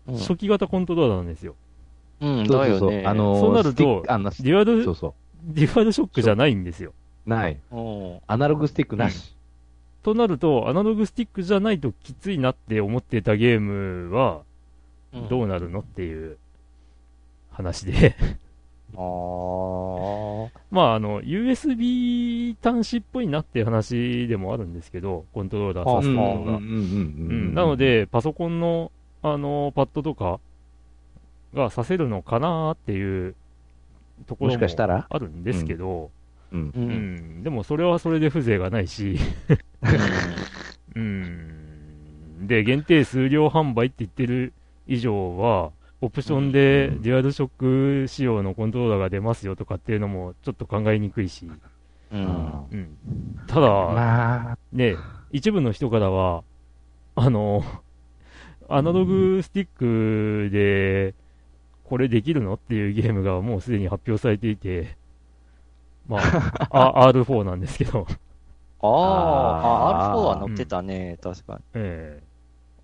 [0.08, 1.56] うん初期型コントローラーなんですよ。
[2.22, 2.90] うん、そうそうそう。
[2.90, 3.08] だよね。
[3.08, 4.84] あの、そうなるとデュアル、
[5.46, 6.94] そうそデュアルショックじゃないんですよ。
[7.26, 7.30] う。
[7.30, 7.60] ない。
[7.72, 8.20] うん。
[8.28, 9.36] アナログスティックなし。
[10.04, 16.38] となると、アナログスティックじゃないときついなって思ってたゲームは、うんどうなるのっていう
[17.52, 18.16] 話で。
[18.96, 27.62] あー まあ、あの、USB 端子っぽいなっていう話でもあるんですけど、コントローラーさすうんのが。
[27.62, 30.40] なの、で、パソコンの、あの、パッドとか
[31.54, 33.36] がさせるのかなっていう
[34.26, 36.12] ところもしかしたもらあるんですけど、
[36.52, 36.72] うん。
[36.76, 36.80] う。
[36.80, 36.90] うん。
[37.40, 39.18] ん、でもそれはそれで風情がないし、
[40.96, 44.54] うん、で、限定数量販売って言ってる
[44.88, 47.02] 以上は、オプションでうん。
[47.04, 51.48] デュアルショック仕様のコントローラーが出ますよとかっていうのもちょっと考えにくいし、
[52.12, 52.66] うん。
[52.72, 52.98] うん、
[53.48, 54.96] ただ、まあ、ね、
[55.32, 56.44] 一部の人からは、
[57.16, 57.64] あの、
[58.68, 59.68] アナログスティッ
[60.48, 61.14] クで、
[61.92, 62.54] これできるの？
[62.54, 64.96] っていうゲームがもうすでに発表されていて、
[66.08, 66.22] まあ、
[67.04, 68.08] あ R4 なんですけど、
[68.82, 70.18] ああ、あー。
[70.18, 71.60] R4 は乗ってたね、確かに。
[71.74, 72.24] ええ。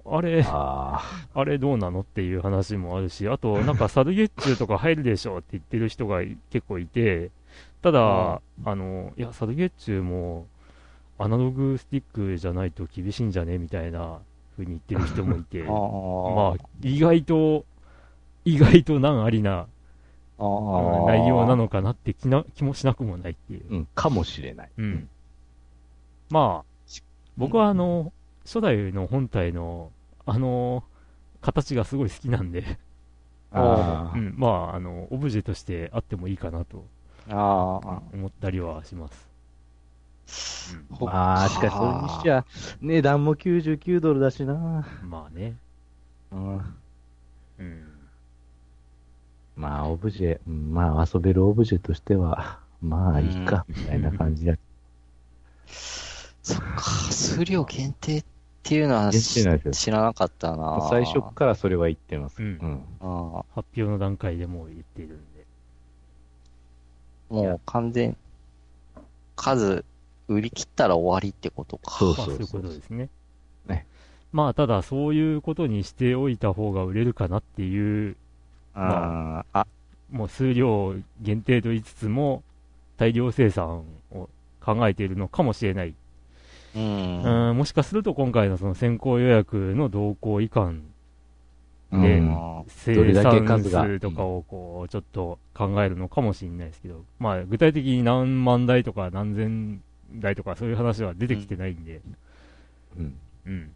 [0.10, 1.02] あれ、あ
[1.34, 2.02] あれどうなの？
[2.02, 7.32] っていう話もあるし、あと、なんかサルゲッチュとか入るでしょうって言ってる人がい結構いて、
[7.82, 10.48] ただ、あの、いや、サルゲッチュも、
[11.18, 13.58] アナログスティックじゃないと厳しいんじゃね？
[13.58, 14.20] みたいな
[14.58, 16.36] 風に言ってる人もいて、 ああ。
[16.36, 17.64] まあ、意外と、
[18.48, 19.68] 意外と難ありな
[20.40, 23.64] 内容なのかなって気な気もしなくもないっていう。
[23.70, 24.70] うん、かもしれない。
[24.78, 25.10] うん。
[26.30, 27.02] まあ、
[27.36, 28.14] 僕はあの、
[28.46, 29.92] 初代の本体の、
[30.26, 30.84] あの、
[31.42, 32.78] 形がすごい好きなんで、
[33.52, 36.86] あうん、まあ、あの、オブジェとしてあってもいいかなと。
[37.30, 39.28] 思ったりはします。
[41.02, 41.04] あ。
[41.04, 42.46] まあ、しかし、それにしちゃ、
[42.82, 44.86] 値段も99ドルだしな。
[45.04, 45.56] うん、まあね。
[46.32, 46.76] うん。
[47.60, 47.87] うん。
[49.58, 54.56] まあ、オブジェ、うんまあ、遊べるオブジェとしては、 まあ、いいか、みたいな感じだ。
[55.66, 56.82] そっか、
[57.12, 58.24] 数量限定っ
[58.62, 59.44] ていうのは知
[59.92, 60.88] らなかったな。
[60.90, 62.42] 最初からそれは言ってます。
[62.42, 62.82] うんうん。
[63.02, 65.46] あ発表の段階でもう言っているんで。
[67.32, 68.16] あもう完全、
[69.36, 69.84] 数、
[70.28, 71.92] 売り切ったら終わりってことか。
[71.98, 73.10] そうまあ、そういうことですね。
[73.68, 73.88] ね
[74.32, 78.16] まあ、ただ、そういうことにしておいた方が売れるかなっていう、
[78.78, 79.68] ああ、あ、
[80.12, 82.44] もう数量限定と言いつつも、
[82.98, 84.30] 大量生産を
[84.62, 85.94] 考えているのかもしれない。
[86.76, 87.50] うん。
[87.50, 90.72] うん、もしかすると今回のその先行予約の動向以下
[91.92, 99.82] でうんあ生産数とかをこう、ちょっと考えるのかもしれないですけど、まあ、具体的に何万台とか何千
[100.14, 102.02] 台とかそういう話は出てきてないんで、
[102.98, 103.16] うん。
[103.46, 103.72] うん。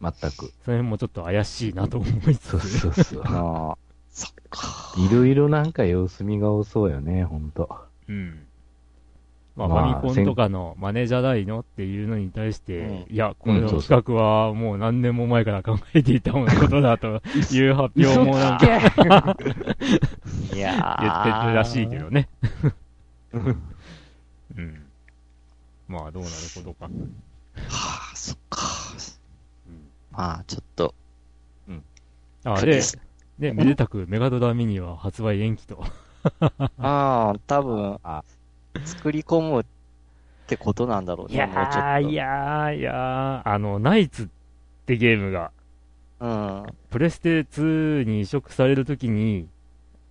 [0.00, 0.52] 全く。
[0.64, 3.24] その辺もちょっと怪しいなと思いつそうつ、そうそう。
[4.18, 4.94] そっか。
[4.96, 7.68] いろいろなんか様子見が多そうよね、ほんと。
[8.08, 8.40] うん。
[9.54, 18.66] まあ、まあファミコンとかのマネージャーないのっていうのに対して、ういや、これの企画はもう何年も前から考えていたことだという発表もなんか
[20.52, 21.02] いやー。
[21.02, 22.28] 言ってるらしいけどね。
[23.32, 23.38] う
[24.60, 24.82] ん。
[25.86, 26.86] まあ、どうなることか。
[26.86, 28.60] はあ、そっか。
[29.68, 30.94] うんまあ、ちょっと、
[32.44, 32.80] あ、で
[33.38, 35.84] クリス、ね、めでたくメガドラミニは発売延期と。
[36.78, 38.24] ああ、多分あ、
[38.84, 39.64] 作り込むっ
[40.46, 42.10] てことなんだろうね、もうちょっと。
[42.10, 44.28] いやー、いやー、あの、ナイツっ
[44.86, 45.52] てゲームが、
[46.20, 46.66] うん。
[46.90, 49.48] プレステ2に移植されるときに、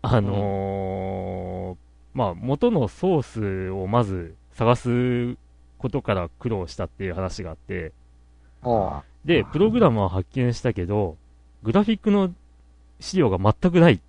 [0.01, 1.77] あのー
[2.17, 5.35] まあ、元のソースをまず探す
[5.77, 7.91] ことから苦労したっていう話があって、
[9.25, 11.17] で、プログラムは発見したけど、
[11.63, 12.33] グラフィックの
[12.99, 13.99] 資料が全くないっ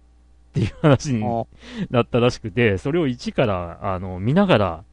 [0.52, 1.46] ていう話にお
[1.90, 4.84] なったらしくて、それを一から、あの、見ながら、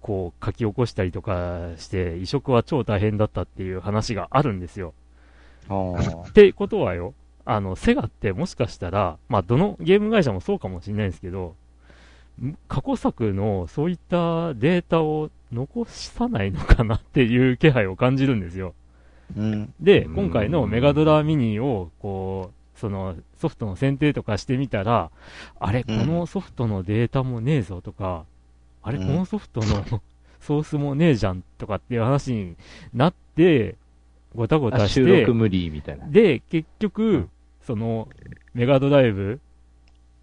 [0.00, 4.94] こう、書き起こしたりとかして、移植は超大変だったっていう話があるんですよ。
[6.28, 7.14] ってことはよ、
[7.44, 11.54] あの、セガってもしかしたら、まあ、どのゲーム会社もそうかもしれないですけど、
[12.42, 18.74] ん過去作のそういったデータを残さないのかなっていう気配を感じるんですよ。
[19.36, 19.74] うん。
[19.80, 25.10] で、うん今回のメガドラミニを、こう、そのソフトの選定とかしてみたら、
[25.58, 28.24] あれ、こうんのソフトのデータもねえぞとか、
[28.82, 30.02] あれ、うんこのソフトの
[30.40, 32.56] ソースもねえじゃんとかっていう話に
[32.94, 33.76] なって、
[34.34, 36.06] ごたごたしてあ収録、無理みたいな。
[36.08, 37.28] で、結局、
[37.62, 38.08] その、
[38.54, 39.40] メガドライブ、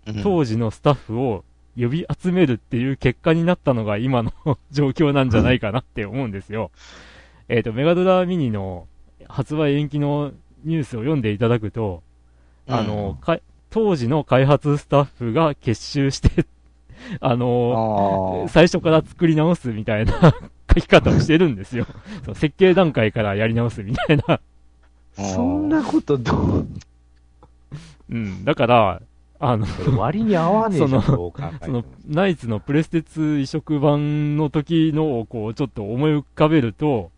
[0.08, 1.46] うん当時のスタッフを
[1.78, 4.34] 呼び集めるっていう結果になったのが今の
[4.70, 6.72] 状況なんじゃないかなって思うんですよ。
[7.48, 8.88] えっと、メガドラミニの
[9.28, 10.34] 発売延期の
[10.66, 12.04] ニュースを読んでいただくと、
[12.68, 13.40] あの、か
[13.70, 16.46] 当時の開発スタッフが結集して、
[17.20, 20.14] あの、あ最初から作り直すみたいな
[20.74, 21.86] 書き方をしてるんですよ。
[22.26, 24.24] そう設計段階からやり直すみたいな。
[24.28, 24.40] あ。
[25.16, 26.68] そんなことどう、
[28.10, 28.46] うん。
[28.46, 29.02] だから、
[29.40, 37.12] あの、割に合わねえじゃん、そのその、ナイツのプレステ2移植版の時のをこう、ちょっと思い浮かべると、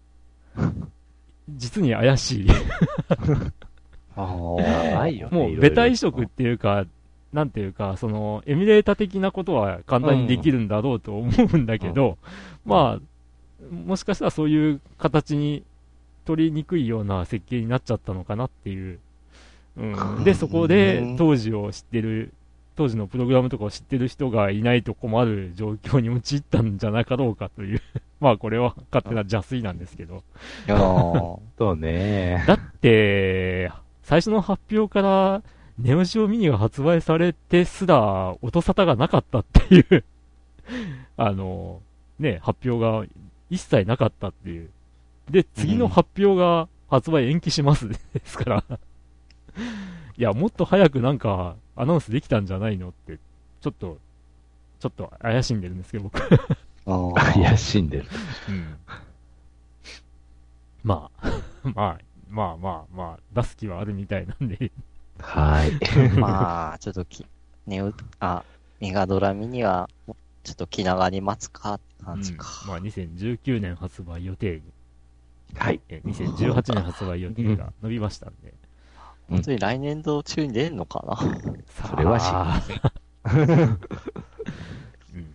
[1.49, 2.47] 実に怪しい。
[4.15, 6.85] あやばいよねもう、ベタ移植っていうか、
[7.33, 12.17] なんていうか、その、エミュレータ的なことは簡単にできるんだろうと思うんだけど、
[12.65, 15.63] まあ、もしかしたらそういう形に
[16.25, 18.99] 取りにくいような設計になっちゃったのかなっていう。
[19.77, 22.33] うん、で、そこで当時を知ってる、
[22.75, 27.81] 当時のプログラムとかを知ってる人がいないと困る状況に陥ったんじゃなかろうかという。
[28.19, 30.23] まあ、これは勝手な邪推なんですけど。
[30.67, 30.79] いやー
[31.57, 32.43] そうね。
[32.47, 33.71] だって、
[34.05, 35.41] 最初の発表から、
[35.79, 40.03] ネオジオミニが発売されてすら、音沙汰がなかったっていう
[41.17, 41.81] あの、
[42.19, 43.03] ね、発表が
[43.49, 44.69] 一切なかったっていう。
[45.31, 48.63] で、次の発表が発売延期します ですから。
[50.17, 53.17] いや、もっと早くなんか、アナウンスできたんじゃないのって、
[53.59, 53.97] ちょっと、
[54.79, 56.21] ちょっと怪しんでるんですけど、僕。
[56.21, 58.05] あー怪しんでる。
[58.49, 58.77] うん。
[60.83, 61.41] まあ、
[61.73, 64.71] まあ、まあまあまあ、出す気はあるみたいなんで、
[65.19, 65.71] はい。
[66.19, 67.25] まあ、ちょっとき、
[67.65, 68.43] ネオ、あ、
[68.79, 69.89] メガドラミには、
[70.43, 72.47] ちょっと気長に待つかって感じか。
[72.63, 74.61] うんまあ2019年発売予定に、
[75.55, 75.81] はい。
[75.89, 78.53] え2018年発売予定が伸びましたんで、
[79.29, 81.15] 本当に来年度中に出るのかな
[81.67, 83.79] さそれは知りません。
[85.15, 85.33] うん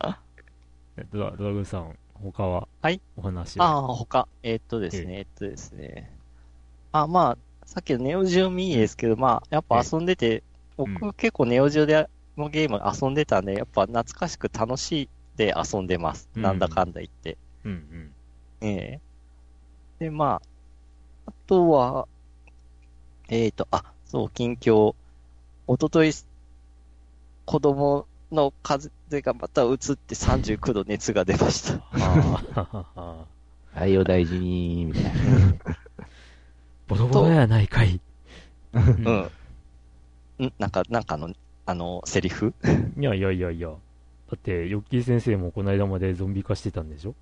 [0.97, 3.62] えドラドラグーンさん、他は、はいお話を。
[3.62, 4.28] ああ、他。
[4.43, 6.19] えーっとですね、えーっとですね。
[6.93, 10.43] あ、まあ、さっきのネオジオミニですけど、まあ、やっぱ遊んでて、
[10.76, 16.28] 僕、うん結構ネオジオでのゲーム遊んでたんで、やっぱ懐かしく楽しいで遊んでます。
[16.34, 17.36] うんなんだかんだ言って。
[17.64, 18.12] うんうん。
[18.62, 19.01] ええ
[20.01, 20.41] で、ま
[21.26, 22.09] あ、あとは、
[23.28, 24.95] えっ、と、あ、そう、近況。
[25.66, 26.11] おととい、
[27.45, 31.84] 子供の風邪がまた移って39度熱が出ました。
[31.93, 32.43] あ
[32.97, 33.26] あ、
[33.74, 35.11] はい、お大事に、みたいな。
[36.91, 38.01] ボロボロやないかい。
[38.74, 40.47] ううん。
[40.47, 41.30] んなんか、なんかの、
[41.66, 42.53] あの、セリフ？
[42.99, 43.68] いやいやいやいや。
[43.68, 43.74] だ
[44.34, 47.14] って、ヨッキー先生もこの間までゾンビ化してたんでしょ？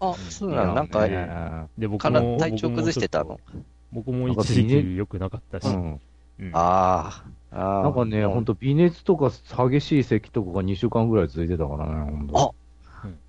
[0.00, 0.74] あ、そうなの？
[0.74, 3.38] なんか、ねで、僕体も、体調崩してたの？
[3.92, 5.68] 僕も一時期良くなかったし。
[5.68, 6.00] うん。
[6.40, 7.22] うんあ
[7.52, 7.56] あ。
[7.56, 7.82] ああ。
[7.82, 9.30] なんかね、ほんと微熱とか
[9.68, 12.54] 激しい咳とかが2週間ぐらい続いてたからね、ほんと。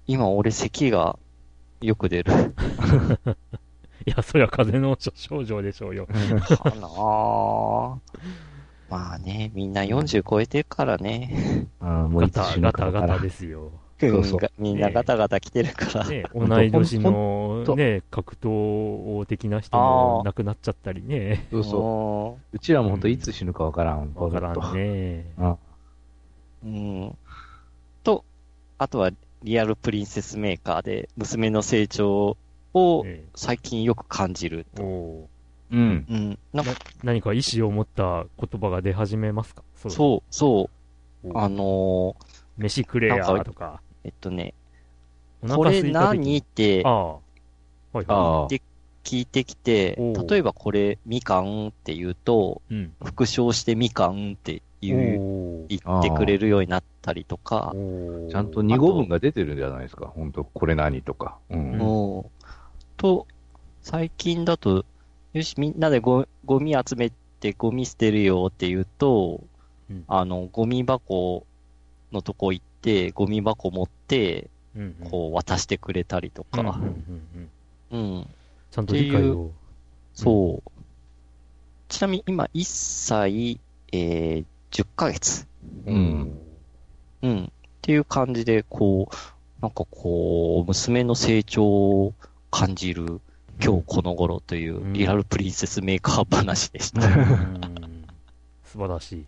[0.08, 1.18] 今俺咳が
[1.82, 2.32] よく出る。
[4.08, 6.08] いや、そりゃ風邪の症状でしょうよ。
[6.08, 7.98] かなあ
[8.90, 11.68] まあね、みんな40超えてるからね。
[11.82, 13.72] うん、もうガタいつ死ぬガタガタかわからんですよ。
[14.00, 16.08] そうそうがみんなガタガタ来てるから。
[16.08, 18.50] ね、同い年のね、格闘
[19.18, 21.48] 王的な人も亡くなっちゃったりね。
[21.52, 21.80] そうそう。
[21.80, 24.14] もうちらもほんといつ死ぬかわからん。
[24.16, 24.84] わからんね。
[24.84, 25.34] ね。
[25.38, 25.52] うん。
[25.52, 25.58] う
[26.66, 27.18] うん。
[28.04, 28.26] と、
[28.78, 29.12] あとは
[29.44, 32.38] リアルプリンセスメーカーで娘の成長を
[33.06, 34.82] え最近よく感じるえ。
[34.82, 35.26] おー
[35.72, 36.06] うん。
[36.10, 36.40] うん。
[36.54, 36.72] なんか、
[37.04, 39.64] 何か意思を持った言葉が出始めますか？
[39.76, 40.70] そそう、そ
[41.24, 41.30] う。
[41.30, 42.26] うあのー
[42.58, 43.82] 飯くれやとか。
[44.04, 44.54] えっとね、
[45.42, 46.38] おこれ何？
[46.38, 47.14] ってああ。
[47.14, 47.20] は
[47.96, 48.48] いはああ。
[48.48, 48.62] で
[49.04, 49.98] 聞いてきて
[50.30, 52.74] 例えばこれみかんって言うと、い。
[52.76, 52.94] うん。
[53.04, 60.08] 復唱してみかんって言う、言ってくれるようになったりとか、ちゃんと2語文が出てるんじゃないですか？
[60.08, 61.40] ほんと、これ何とか。
[61.50, 62.24] うん。
[63.04, 63.28] と、
[63.82, 64.86] 最近だと、
[65.34, 69.44] よし、みんなでゴゴミ集めてゴミ捨てるよって言うと、
[69.90, 71.46] うんあの、ゴミ箱
[72.14, 77.50] のとこ行って、ゴミ箱持って、うんうんこう渡してくれたりとか、うん
[77.92, 78.28] うんうん、
[78.72, 79.52] ちゃんと理解を。
[80.16, 80.72] そう。
[81.90, 83.60] ちなみに今1歳、
[83.92, 85.46] えー、10ヶ月。
[85.86, 86.40] うん。
[87.22, 87.44] うん。
[87.44, 87.50] っ
[87.82, 92.14] ていう感じで、こう、なんかこう、娘の成長を
[92.54, 93.20] 感じる
[93.60, 97.02] 今日この頃というリアルプリンセスメーカー話でした。
[97.06, 98.06] うん
[98.64, 99.26] 素晴らしい。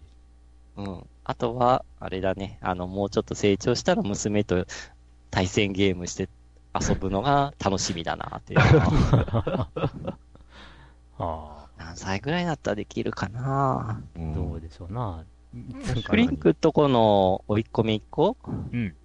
[0.78, 1.04] うん。
[1.24, 4.66] あとは、あれだね、あの、もうちょっと成長したら娘と
[5.32, 6.30] 対戦ゲームして
[6.80, 9.70] 遊ぶのが楽しみだなっていうのは。
[11.18, 15.24] あ何歳ぐらいになったらできるかなあ、どうでしょうな。
[16.08, 18.36] フリンクとこの追い込みっ子？
[18.74, 18.96] うん。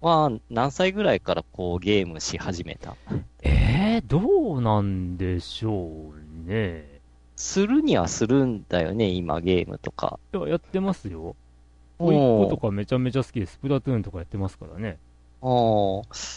[0.00, 2.96] は何歳ぐらいからこうゲームし始めた？
[3.42, 6.12] えー、どうなんでしょ
[6.46, 7.00] うね。
[7.36, 10.18] するにはするんだよね、今ゲームとか。
[10.32, 11.36] いや、やってますよ。
[11.98, 14.98] おいっ子とかめちゃめちゃ好きで、スプラトゥーンとかやってますからね。
[15.42, 15.50] ああ、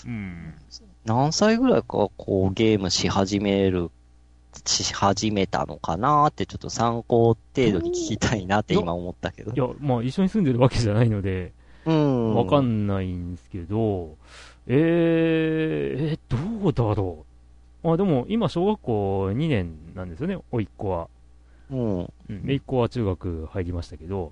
[0.05, 0.53] うん。
[1.05, 3.91] 何歳ぐらいからこうゲームし始める、
[4.65, 9.57] し始めたのかなってちょっと参考程度に聞きたいなって今思ったけどい。
[9.57, 11.51] や、まあ一緒に住んでるわけじゃないので、うん。
[12.35, 14.15] わかんないんですけど、
[14.67, 16.19] えー、え、
[16.61, 17.25] どうだろ
[17.83, 17.91] う。
[17.91, 21.07] あ、でも今小学校2年なんですよね、おいっ子は。
[21.71, 21.99] うん。
[21.99, 22.11] うん、
[22.43, 24.31] めいっ子は中学入りましたけど。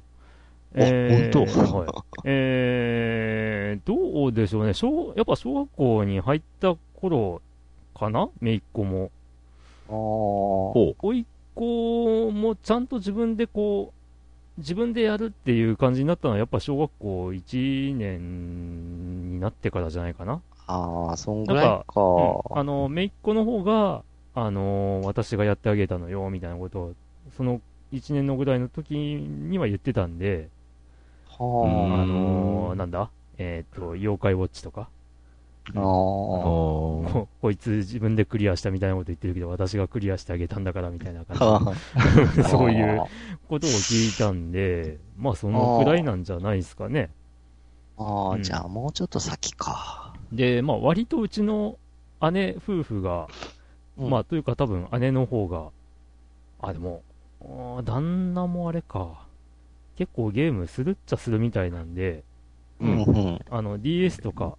[0.75, 1.45] あ本当？
[1.45, 1.87] はい。
[2.25, 4.73] えー、どうでしょうね。
[4.73, 7.41] 小、やっぱ小学校に入った頃
[7.97, 8.29] かな？
[8.41, 9.09] めいっ子も。
[9.87, 9.93] ああ。
[9.93, 13.96] ほおいっ子もちゃんと自分でこう、
[14.57, 20.41] 自分でやるっていう感じになったのは、やっぱ小学校1年になってからじゃないかな。
[20.65, 22.01] ああ、そんぐらいなんか。
[22.01, 22.21] う
[22.55, 22.59] ん。
[22.59, 24.03] あの、めいっ子の方が、
[24.33, 26.93] あの私がやってあげたのよ、みたいなことを、
[27.35, 30.49] その1年のぐらいの時には言ってたんで、
[31.27, 32.03] はあ。
[32.03, 32.07] うん。
[32.07, 33.09] のなんだ？
[33.37, 34.89] えっ、と、妖怪ウォッチとか、
[35.75, 35.79] あ。
[35.79, 41.73] あここいつ自分でクリアしたみたいなこと言ってるけど、私がクリアしてあげたんだからみたいな感は
[42.31, 43.03] じで、 そういう
[43.47, 47.09] ことを聞いたんで、まあそのくらいなんじゃないですかね。
[47.97, 50.13] ああ、うんじゃあもうちょっと先か。
[50.31, 51.77] で、まあ割とうちの
[52.31, 53.27] 姉夫婦が、
[53.97, 55.69] うんまあというか多分姉の方が、
[56.61, 57.03] あ、でも、
[57.83, 59.25] 旦那もあれか、
[59.95, 62.23] 結構ゲームするっちゃするみたいなんで、
[62.79, 63.39] うんうん。
[63.49, 64.57] あの DS とか、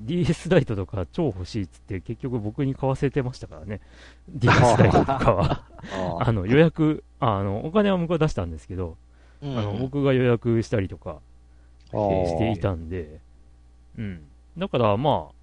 [0.00, 3.80] DS ライトとか超欲しいっつって結局僕に買わせてましたからね。
[4.28, 5.64] DS ライトとかは。
[5.92, 8.96] ああの予約、あの、お金は向こうは出したんですけど、
[9.42, 11.20] ああの、僕が予約したりとか
[11.92, 13.20] うんしていたんで、
[13.98, 14.22] うん。
[14.56, 15.34] だからまあ、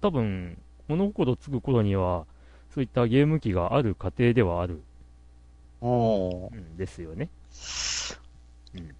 [0.00, 2.26] 多分、物心つく頃には、
[2.70, 4.82] そういったゲーム機がある家庭ではある
[6.54, 7.28] んですよね。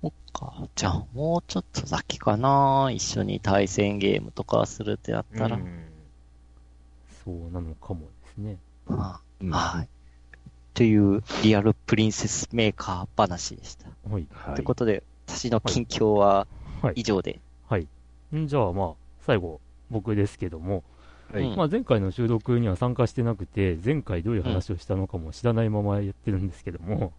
[0.02, 0.68] そっか。
[0.74, 2.90] じゃあ、もうちょっと先かな。
[2.92, 5.56] 一緒に対戦ゲームとかするってなったら。
[5.56, 5.86] うん
[7.26, 8.56] そうなのかもですね。
[8.88, 9.88] あうんはい。
[10.74, 13.88] という、リアルプリンセスメーカー話でした。
[14.08, 14.26] はい。
[14.30, 16.46] はいということで、私の近況は
[16.82, 17.40] はい以上で。
[17.68, 17.88] はい。
[18.32, 18.90] んじゃあまあ、
[19.22, 19.60] 最後、
[19.90, 20.84] 僕ですけども、
[21.32, 27.12] はいうんまあ、前回の収録には参加してなくて、前回どういう話をしたのかも知らないままやってるんですけども、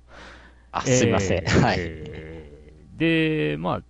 [0.72, 1.38] あ、すいません。
[1.40, 1.78] えーはい。
[1.80, 2.37] えー
[2.98, 3.82] で、ま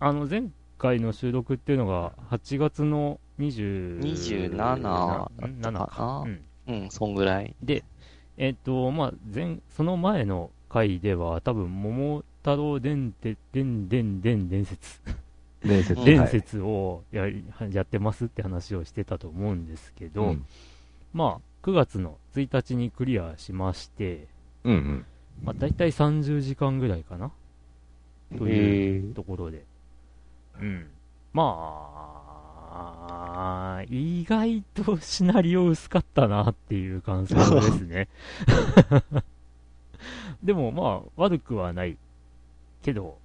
[0.00, 0.44] あ、あの、前
[0.78, 6.02] 回の収録っていうのが、8月の20 27だった7かか。
[6.02, 6.24] な？
[6.26, 6.42] うん。
[6.68, 7.54] うん、そんぐらい。
[7.62, 7.84] で、
[8.36, 15.00] えっ、と、まあ、前、その前の回では、多分、桃太郎伝説、伝伝伝伝説、
[15.62, 16.04] 伝説。
[16.04, 20.46] 伝説をやり、やってますって話をしてたと思うんですけど、うん
[21.12, 24.26] まあ、9月の1日にクリアしまして、
[24.64, 25.06] うんうん。
[25.44, 27.32] まあ、大体30時間ぐらいかな？
[28.36, 29.64] というところで。
[30.60, 30.86] うん。
[31.32, 31.88] ま
[33.80, 38.08] あ、意外とシナリオ薄かったなっていう感想ですね。
[40.42, 41.96] でもまあ、悪くはない。
[42.82, 43.18] けど、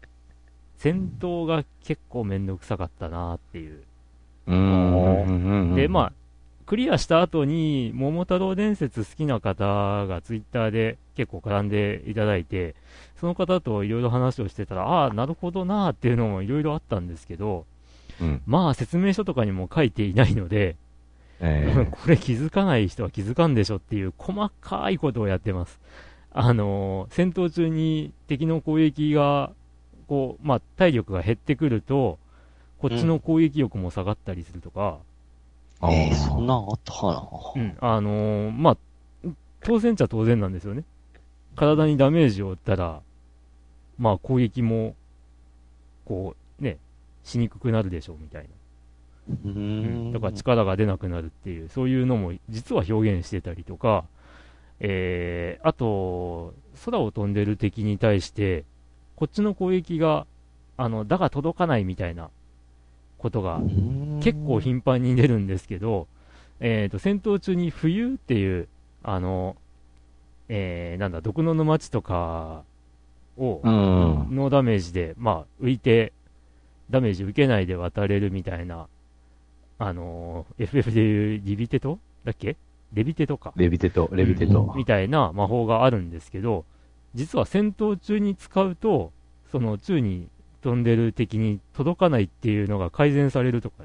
[0.78, 3.84] 戦闘が結構めんどくさかったなっていう。
[4.48, 5.76] うん。
[5.76, 6.14] で、まあ、
[6.66, 12.76] クリアした後に、桃太郎伝説好きな方がツイッターで結構絡んでいただいて、
[13.20, 17.66] その方といろいろ話をしてたら、ああ、なるほどなーっていうのもいろいろあったんですけど、
[18.22, 18.42] うん。
[18.46, 20.76] まあ説明書とかにも書いていないので、
[21.40, 25.80] え これ気づかない人は気づかんでしょっていう細かいことをやってます。
[26.32, 29.52] あのー戦闘中に敵の攻撃が、
[30.08, 32.18] こう、まあ体力が減ってくると、
[32.80, 37.08] こっちの攻撃力も下がったりするとか、ーえー、そんなんあったか
[37.56, 37.62] な？
[37.62, 38.78] うん、あのーまあ、
[39.62, 40.84] 当然っちゃ当然なんですよね。
[41.56, 43.02] 体にダメージを負ったら、
[43.98, 44.96] まあ攻撃も、
[46.06, 46.78] こう、ね、
[47.24, 48.50] しにくくなるでしょうみたいな。
[49.46, 49.50] うー
[50.10, 50.12] ん。
[50.12, 54.06] だから力が出なくなるっていう、そういうのも実は表現してたりとか、
[54.80, 56.54] えー、あと、
[56.86, 58.66] 空を飛んでる敵に対して、
[59.16, 60.26] こっちの攻撃が、
[60.76, 62.30] あの、だが届かないみたいな
[63.18, 63.62] ことが
[64.22, 66.08] 結構頻繁に出るんですけど、
[66.60, 68.68] えっ、と、戦闘中に冬っていう、
[69.04, 69.56] あの、
[70.50, 72.64] えー、なんだ、毒の沼地とか
[73.38, 73.72] を、うん。
[74.36, 76.14] ノーダメージで、まあ、浮いて、
[76.90, 78.88] ダメージ受けないで渡れるみたいな、
[79.80, 82.56] あのー FF でいうリビテトだっけ？
[82.94, 83.54] レビテトか。
[83.56, 84.72] レビテト、レビテト。
[84.76, 86.66] みたいな魔法があるんですけど、
[87.16, 89.12] 実は戦闘中に使うと、
[89.52, 90.28] その宙に
[90.62, 93.84] 飛んでる敵に届かないっていうのが改善されるとか、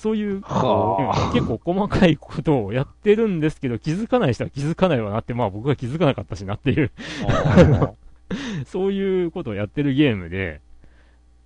[0.00, 6.90] そういう、はあうん結構細かいことをやってるんですけど、気づかない人は気づかないわなって、まあ僕が気づかなかったしなっていう、
[8.64, 10.62] そういうことをやってるゲームで、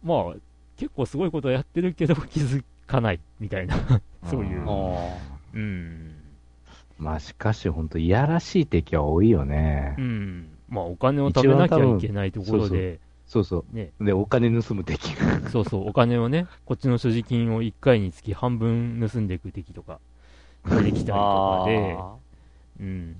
[0.04, 0.34] まあ
[0.76, 3.76] 結構すごいことをやってるけど気づかないみたいな、
[4.24, 5.18] そういう、あ
[5.52, 6.14] うん。
[6.96, 10.00] まあしかし本当いやらしい敵は多いよねう。
[10.00, 10.48] ん。
[10.68, 13.00] まあ、お金を食べなきゃいけないところで、
[13.34, 14.04] そうそね、う。
[14.04, 15.50] で、お金盗む敵が。
[15.50, 19.98] そうそう、お金をね、こっちの所持金を1回につき半分盗んでいく敵とか、
[20.64, 22.14] 出てきたりとかで、あ
[22.78, 23.16] うん。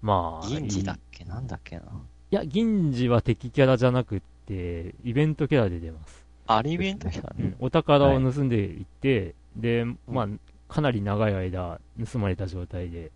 [0.00, 0.60] まあ、ー。
[0.60, 1.82] 銀次だいっけなんだっけな。
[1.82, 6.24] いや、銀次は敵キャラじゃなくって、イベントキャラで出ます。
[6.46, 7.56] あれイベントキャラねうん。
[7.58, 10.28] お宝を盗んでいって、で、まあ、
[10.72, 11.80] かなり長い間
[12.12, 13.10] 盗まれた状態で、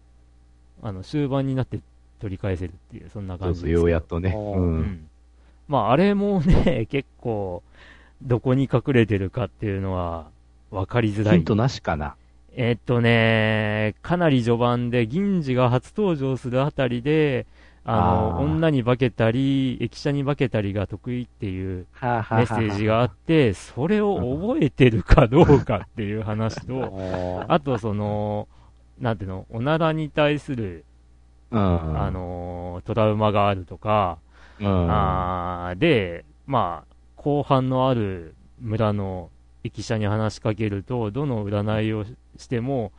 [0.82, 1.78] あの、終盤になって
[2.18, 3.78] 取り返せるっていう、そんなそうそう、感じですけど。
[3.78, 4.34] ようやっとね。
[4.34, 4.60] う。
[4.60, 5.08] うんん。
[5.68, 7.62] まあ、あれもね、 結構、
[8.22, 10.26] どこに隠れてるかっていうのは、
[10.70, 11.36] 分かりづらい。
[11.36, 12.14] ヒントなしかな。
[12.54, 17.46] えっとね、かなり序盤で、銀次が初登場するあたりで、
[17.84, 21.86] あの、あー女に化けたり、駅舎に化けたりが得意っていう
[22.30, 26.92] メッセージがあって、それを覚えてるかどうかっていう話と、
[27.48, 28.48] あとその、
[29.00, 30.84] なんていうの、おならに対する、
[31.50, 31.58] うん。
[31.92, 34.18] あの、トラウマがあるとか、
[34.62, 34.90] うん。
[34.90, 39.30] あーで、まあ、後半のある村の
[39.64, 42.04] 駅舎に話しかけると、どの占いを
[42.36, 42.92] しても、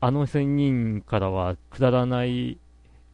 [0.00, 2.58] あの仙人からはくだらない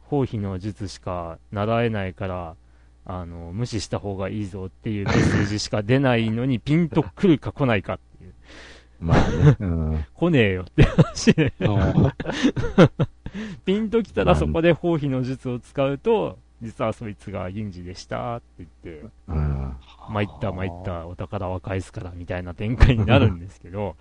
[0.05, 2.55] 包皮の術しか習えないから、
[3.05, 8.33] あの、無視した方がいいぞっていうメッセージしか出ないのに、ピンと来るか来ないかっていう。
[8.99, 9.57] まあね。
[9.59, 10.05] うん。
[10.13, 11.53] 来ねえよって話で。
[13.65, 19.75] ピンと来たらそこで包皮の術を使うと、実はそいつが銀次でしたって言って、うん。
[20.09, 23.95] 参った参った、お宝は返すからみたいな展開になるんですけど、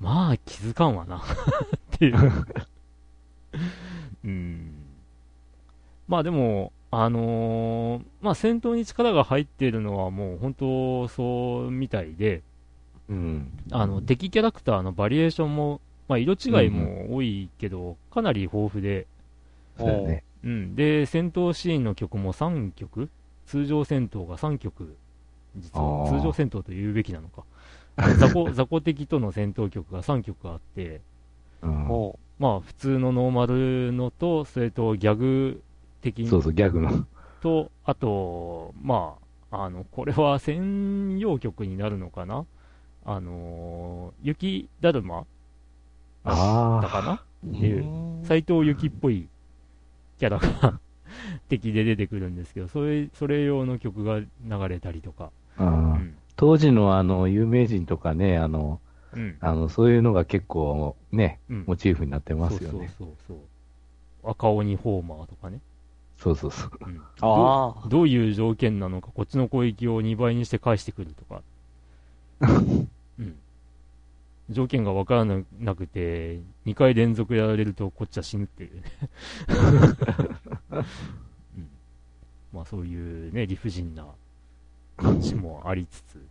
[0.00, 1.22] まあ気づかんわな っ
[1.98, 2.44] ていう。
[4.24, 4.72] うん。
[6.08, 12.42] まあでも、あのーまあ戦闘に力が入っているのはもう本当そうみたいで、
[13.08, 13.50] うん。
[13.70, 19.06] あの敵キャラクターのバリエーションも、まあ色違いも多いけど、かなり豊富で、
[19.78, 20.24] そうだよね。
[20.44, 20.74] うん。
[20.74, 23.08] で、戦闘シーンの曲も3曲？
[23.46, 24.96] 通常戦闘が3曲。
[25.56, 27.44] 実は通常戦闘と言うべきなのか。
[28.18, 31.00] 雑魚、雑魚敵との戦闘曲が3曲あって、
[31.62, 31.88] うん。
[31.90, 35.62] おまあ普通のノーマルのと、それとギャグ
[36.00, 37.06] 的そうそう、ギャグの。
[37.40, 39.14] と、あと、ま
[39.50, 42.46] あ、あの、これは専用曲になるのかな？
[43.04, 45.26] あのー雪だるま。
[46.24, 47.24] だあかな？
[47.44, 47.84] ーっていう。
[47.84, 48.24] うん。
[48.24, 49.28] 斎藤由貴っぽい
[50.22, 50.78] キャラが
[51.48, 54.28] 敵で出てくるんですけど、それ、それ用の曲が流
[54.68, 55.32] れたりとか。
[55.56, 55.64] あ。
[55.64, 55.66] う。
[55.66, 56.14] うんん。
[56.36, 58.80] 当時のあの、有名人とかね、あの、
[59.14, 59.36] うん。
[59.40, 62.88] あの、そういうのが結構ね、うんモチーフになってますよね。
[62.96, 63.36] そうそうそう
[64.22, 64.30] そう。
[64.30, 65.60] 赤鬼ホーマーとかね。
[66.18, 66.70] そうそうそう。
[66.80, 67.00] うん。
[67.20, 67.88] ああ。
[67.88, 71.42] どういう条件なのか、こっちの攻撃を2倍にして返してくるとか。
[73.18, 73.34] うん。
[74.50, 78.82] 条件がわからななくて、2回連続やられるとこっちは死ぬっていうね。
[81.56, 81.68] うん。
[82.52, 84.06] まあそういうね、理不尽な
[84.96, 86.24] 感じもありつつ。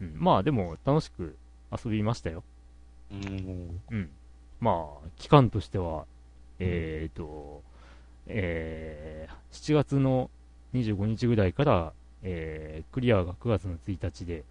[0.00, 0.14] うん。
[0.16, 1.36] まあでも楽しく
[1.72, 2.42] 遊びましたよ。
[3.10, 3.80] うん。
[3.90, 4.10] うん。
[4.60, 6.04] まあ、期間としては、
[6.58, 7.62] えーと、
[8.26, 10.30] えー、7月の
[10.74, 11.92] 25日ぐらいから、
[12.22, 14.44] えー、クリアが9月の1日で、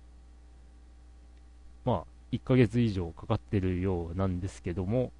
[1.84, 5.12] まあ、1ヶ月以上かかってるようなんですけども、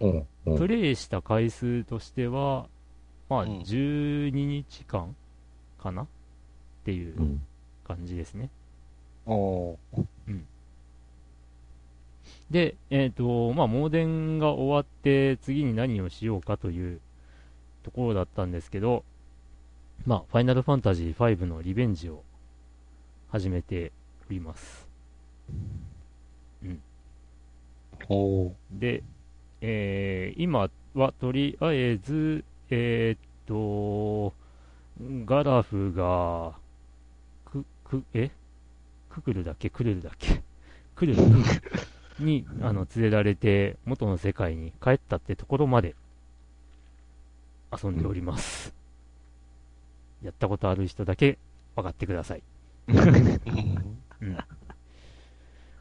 [0.00, 0.26] うん。
[0.46, 2.66] うんプレイした回数としては、
[3.28, 5.16] まあ、うん12日間
[5.82, 6.02] かな？
[6.02, 6.06] っ
[6.84, 7.42] ていううん
[7.86, 8.50] 感じですね。
[9.26, 10.06] おー
[12.50, 17.00] で、えっ、と、まあ、モーデンが終わって、次に何をしようかという
[17.82, 19.04] ところだったんですけど、
[20.04, 22.22] まあ、ファイナルファンタジー5のリベンジを
[23.30, 23.90] 始めて
[24.28, 24.86] おります。
[28.70, 29.02] で、
[29.60, 34.32] えー今はとりあえず、えっ、と、
[35.26, 36.54] ガラフが、
[37.44, 38.30] く、く、え？
[39.10, 39.68] ククルだっけ？
[39.70, 40.42] クルルだっけ？
[40.94, 41.34] クルル、クル
[42.20, 45.94] ルに、 あの、連れられて、元の世界に帰ったってところまで、
[47.82, 48.74] 遊んでおります。
[50.22, 51.38] やったことある人だけ
[51.74, 52.42] 分かってください。
[52.88, 54.38] うん。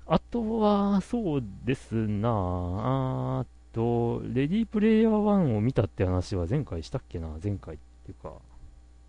[0.07, 8.33] あとは、そうですなああと、レディープレイヤー1を見たって話は前回したっけな前回っていうか、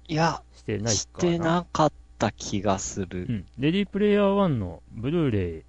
[0.08, 0.94] いや、してないかな。
[0.94, 3.32] してなかった気がするう。
[3.32, 3.46] ん。
[3.58, 5.62] レディープレイヤー1のブルーレイ、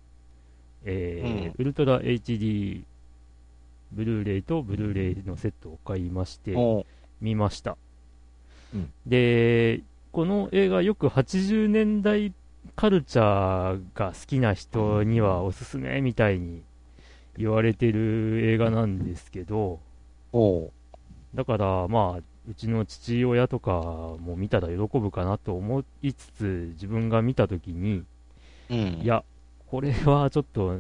[0.86, 2.84] えーウルトラ HD
[3.91, 6.55] ブルーレイとブルーレイのセットを買いまして、
[7.21, 7.78] 見ました。
[8.73, 12.34] うんで、この映画よく80年代
[12.76, 16.63] カルチャーが好きな人にはおすすめみたいに
[17.38, 19.80] 言われてる映画なんですけど、
[21.34, 23.72] だからまあ、うちの父親とか
[24.20, 28.03] も見たら喜ぶかなと思いつつ、自分が見たときに、
[28.70, 28.78] うん。
[29.01, 29.24] いや、
[29.68, 30.80] これはちょっと、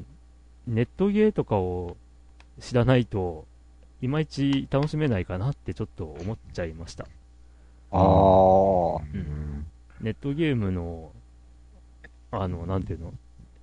[0.65, 1.97] ネットゲーとかを
[2.59, 3.45] 知らないと、
[4.01, 7.05] いまいち楽しめないかなってちょっと思っちゃいました。
[7.91, 9.01] ああ。
[9.13, 9.65] うん
[9.99, 11.11] ネットゲームの、
[12.31, 13.13] あの、なんていうの、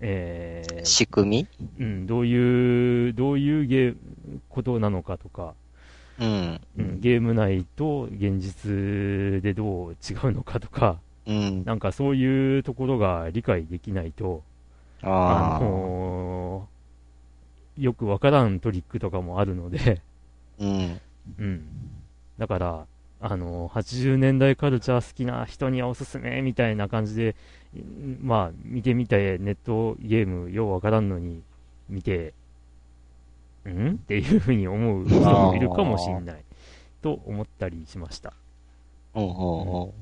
[0.01, 1.49] えー仕組
[1.79, 3.97] うん、どういう、どういうゲー
[4.49, 5.55] ことなのかとか、
[6.19, 6.61] みうん。
[6.79, 11.65] うん、ゲーム内と現実でどう違うのかとか、うん。
[11.65, 14.43] なんかそういうところが理解できないと、
[15.03, 15.65] ああ。
[15.65, 16.75] のー
[17.77, 20.01] よくわからんトリックとかもあるので、
[20.61, 21.01] うん。
[21.39, 21.67] うん。
[22.39, 22.87] だから、
[23.21, 27.37] あのー80年代カルチャー好きな人にはおすすめみたいな感じで、
[27.75, 31.43] うんまあ、見てみて、ネットゲームようわからんのに
[31.89, 32.35] 見て、
[33.67, 33.93] ん？
[33.93, 36.45] っていうふうに思う人もいるかもしれない、
[37.03, 38.35] と思ったりしました。
[39.15, 39.93] おうおうおう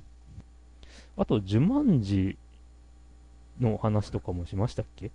[1.16, 2.36] あと、ジュマンジ
[3.60, 5.10] の話とかもしましたっけ？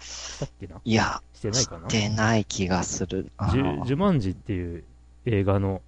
[0.00, 0.80] したっけな？
[0.84, 1.88] いや、してないかな？
[1.88, 3.30] してない気がする。
[3.52, 4.84] ジュマンジっていう
[5.26, 5.80] 映画の、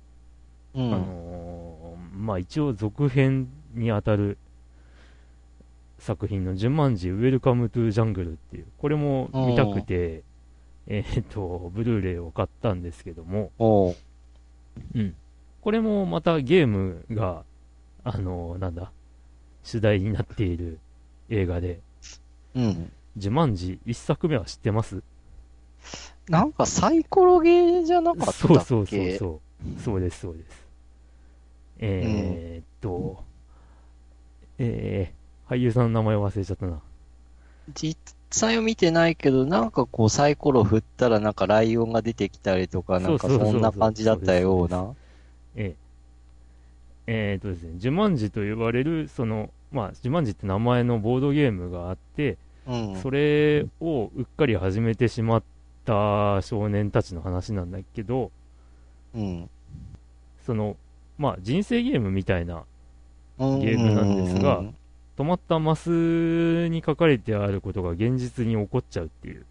[0.75, 0.95] うん。
[0.95, 4.39] あのーまあ一応続編にあたる
[5.99, 10.23] 作品のジュマンジウェルカムトゥジャングルっていう、これも見たくて、
[10.87, 13.53] えーっと、ブルーレイを買ったんですけども、
[14.95, 15.15] うん。
[15.61, 17.45] これもまたゲームが、
[18.05, 18.91] あのーなんだ、
[19.63, 20.79] 主題になっている
[21.29, 21.81] 映画で、
[22.55, 22.91] うん。
[23.17, 25.03] ジュマンジ一作目は知ってます？
[26.29, 28.41] なんかサイコロゲーじゃなかったっけ？
[28.41, 29.41] そうそうそうそう。
[29.85, 30.67] そうです、そうです。
[31.81, 33.23] えーっと、
[34.59, 36.81] えー、俳優さんの名前忘れちゃったな。
[37.75, 37.99] 実
[38.31, 44.95] 際は見てないけど、なんかこうサイコロ振ったらなんかライオンが出てきたりとか、なんかそんな感じだったような。
[45.55, 45.75] えー、
[47.07, 52.97] えーっとですね、ジュマンジと呼ばれる、その、まあ、ジュマンジって名前のボードゲームがあって、うん。
[52.97, 55.43] それをうっかり始めてしまっ
[55.85, 58.31] た少年たちの話なんだけど、
[59.15, 59.51] うん。
[60.45, 60.77] その、
[61.19, 62.65] まあ、人生ゲームみたいな
[63.39, 64.63] ゲゲームなんですが
[65.17, 69.45] 止まったマスに書かれてあることが現実に起こっちゃうっていう、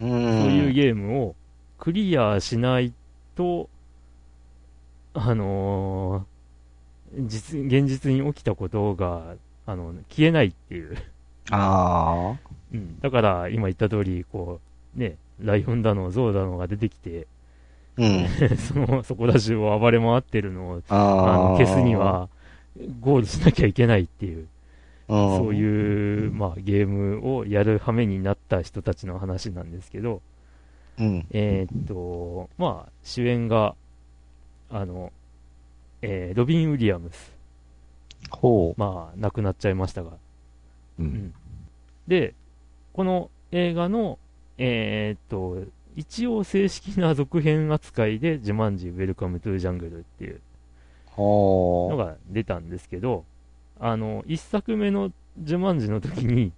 [0.00, 0.10] うん、
[0.42, 1.34] そういうゲームを
[1.78, 2.92] クリアしない
[3.36, 3.68] と、
[5.14, 6.38] あのー
[7.14, 9.34] 実、現実に起きたことが、
[9.66, 10.96] あの、消えないっていう。
[11.50, 12.38] ああ。
[12.72, 13.00] うん。
[13.00, 14.60] だから、今言った通り、こ
[14.96, 17.26] う、ね、ライオンだの、ゾウだのが出てきて、
[17.98, 18.28] うん。
[18.56, 21.54] その、そこら中を暴れ回ってるのを、あ。
[21.54, 22.28] の消すには、
[23.00, 24.46] ゴールしなきゃいけないっていう。
[25.08, 30.22] うん、そういう、まあ、ゲームをやる羽目になった人たちの話なんですけど、
[30.98, 31.26] うん。
[31.30, 33.74] えーっと、まあ、主演が、
[34.70, 35.12] あの、
[36.02, 37.32] えーロビン・ウィリアムス。
[38.30, 40.10] ほまあ、亡くなっちゃいましたが。
[40.10, 40.16] う。
[41.00, 41.34] うんん。
[42.06, 42.34] で、
[42.92, 44.18] この映画の、
[44.58, 50.40] えーっと、一応正式な続編扱いで、ジュマンジ・ウェルカム・トゥ・ジャングルっていう
[51.16, 53.24] のが出たんですけど、
[53.80, 56.52] あの、一作目のジュマンジの時に、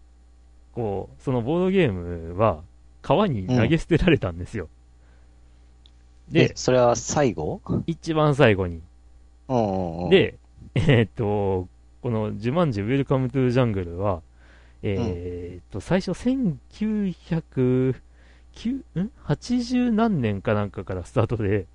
[0.74, 2.60] こう、そのボードゲームは
[3.00, 4.68] 川に投げ捨てられたんですよ。
[6.30, 6.34] う。
[6.34, 7.62] でで、、それは最後？
[7.86, 8.82] 一番最後に。
[10.10, 10.34] で、
[10.74, 11.66] えーっと、
[12.02, 14.20] このジュマンジウェルカムトゥジャングルは、
[14.82, 17.94] えーっと、最初1900、
[18.54, 21.66] 9ん ?80 何年かなんかからスタートで、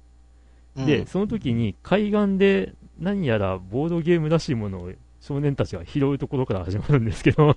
[0.75, 7.55] うん、で、その時に海岸で何やらボードゲームらしいものを少年たちが拾うところから始まるんですけど、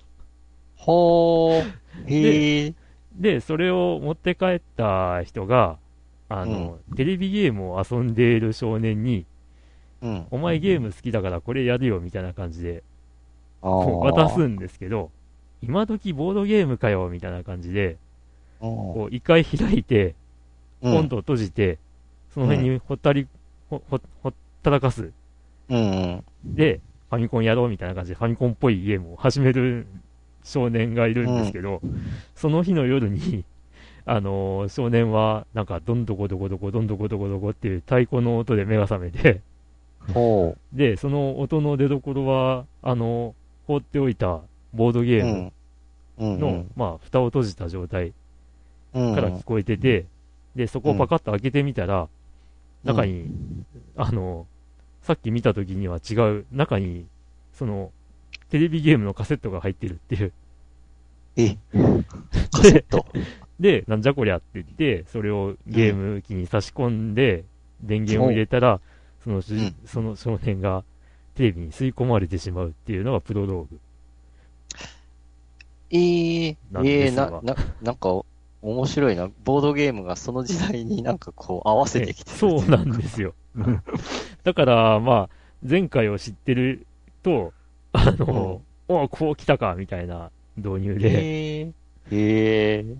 [0.76, 1.62] ほー。
[2.06, 2.74] へえ。
[3.14, 5.78] で、それを持って帰った人が、
[6.28, 9.26] あの、テレビゲームを遊んでいる少年に、
[10.00, 10.26] うん。
[10.30, 12.84] お前ゲーム好きだからこれやるよみたいな感じで、
[13.60, 15.10] 渡すんですけど、
[15.60, 17.98] 今時ボードゲームかよみたいな感じで、
[18.60, 20.14] こう、一回開いて、
[20.80, 21.78] ポンと閉じて、
[22.32, 23.26] その辺にほったり、
[23.70, 25.10] ほ、ほ、ほったらかす。
[25.68, 26.24] うん。
[26.44, 26.80] で、
[27.10, 29.86] ファミコンやろうみたいな感じで、ファミコンっぽいゲームを始める
[30.44, 31.80] 少年がいるんですけど、
[32.34, 33.44] その日の夜に、
[34.04, 39.40] あのー少年は、なんか、どんどこどこどこ、どんどこどこどこっていう太鼓の音で目が覚めて、
[40.14, 43.34] ほで、その音の出所は、あの、
[43.66, 44.40] 放っておいた
[44.72, 45.24] ボードゲう。
[45.24, 45.52] うームん。
[46.18, 46.40] うん。
[46.40, 48.12] の、まあ、蓋を閉じた状態うん、
[49.14, 50.06] から聞こえてて、
[50.54, 52.08] で、そこをパカッと開けてみたら、
[52.84, 53.30] 中に、
[53.96, 54.46] あの、
[55.02, 57.06] さっき見た時には違う、中に、
[57.52, 57.92] その、
[58.50, 60.32] テレビゲームのカセットが入ってるっていう。
[61.36, 61.56] え、
[62.52, 63.06] カセット？
[63.60, 67.44] で、なんじゃこりゃって言って、それをゲーム機に差し込んで、
[67.82, 68.80] 電源を入れたら、
[69.22, 69.42] その
[69.84, 70.84] その少年が
[71.34, 73.80] テレビに吸い込まれてしまうっていうのがプロローグ。
[75.90, 78.22] ええなんでええすわな、な、なんか、
[78.62, 79.30] 面白いな。
[79.44, 82.36] ボードゲームがその時代になんかこう合わせてきてる。
[82.40, 83.34] そうなんですよ。
[84.44, 85.28] だから、まあ、
[85.68, 86.86] 前回を知ってる
[87.22, 87.52] と、
[87.92, 91.72] あの、おこう来たか、みたいな導入で、ええ
[92.10, 92.96] ええ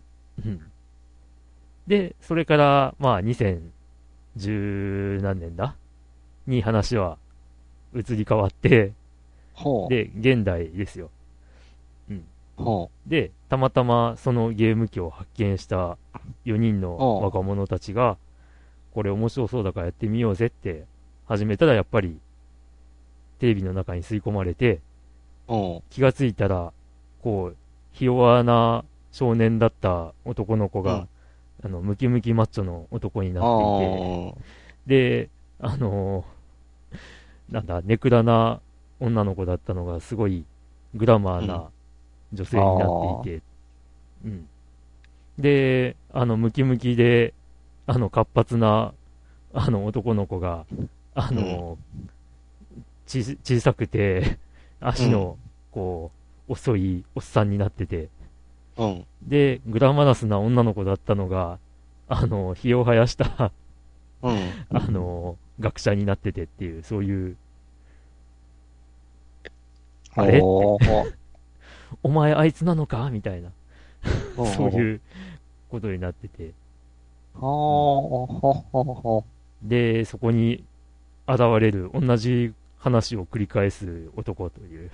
[0.46, 0.60] うん
[1.86, 5.74] で、それから、まあ、2010何年だ？
[6.46, 7.16] に話は
[7.94, 8.92] 移り変わって。
[9.88, 11.10] で、現代ですよ。
[12.58, 15.96] ほで、たまたまそのゲーム機を発見した
[16.44, 18.16] 4人の若者たちが、
[18.92, 20.84] これ面白そうだからやってみようぜって
[21.26, 22.18] 始めたら、やっぱり、
[23.38, 24.80] テレビの中に吸い込まれて。
[25.90, 26.72] 気がついたら、
[27.22, 27.56] こう、
[27.92, 31.08] ひ弱な少年だった男の子が、うん。
[31.64, 34.32] あの、ムキムキマッチョの男になあってい
[34.86, 35.30] て、で、
[35.60, 36.38] あのー
[37.50, 38.60] なんだ、ネクラな
[39.00, 40.44] 女の子だったのが、すごい
[40.94, 41.70] グラマーな
[42.32, 43.42] 女性になっていて、
[44.24, 44.48] うん。
[45.38, 47.34] で、あの、ムキムキで、
[47.86, 48.94] あの、活発な、
[49.54, 50.66] あの、男の子が、
[51.14, 51.78] あのー
[53.06, 54.38] ち小さくて、
[54.80, 55.38] 足の、
[55.70, 56.12] こ
[56.48, 58.08] う、遅いおっさんになってて、
[58.76, 58.84] あ。
[58.84, 59.06] うん。
[59.22, 61.58] で、グラマラスな女の子だったのが、
[62.08, 63.52] あの、ひを生やした、
[64.22, 64.58] うん。
[64.70, 67.36] あの、学者になっててっていう、そういう、
[70.14, 70.48] あれ？
[72.02, 73.10] お前あいつなのか？
[73.10, 73.50] みたいな、
[74.36, 74.72] ほ そうう。
[74.72, 75.00] いう
[75.70, 76.52] ことになってて。
[77.34, 79.22] ああ。
[79.62, 80.64] で、そこに
[81.26, 84.90] 現れる同じ話を繰り返す男という。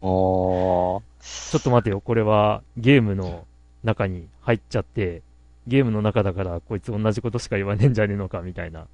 [0.00, 1.02] おー。
[1.50, 3.46] ちょっと待てよ、これはゲームの
[3.84, 5.22] 中に入っちゃって、
[5.66, 8.40] ゲームの中だからこいつ同じことしか言わねえんじゃねえのか？
[8.42, 8.80] みたいな。
[8.80, 8.86] あ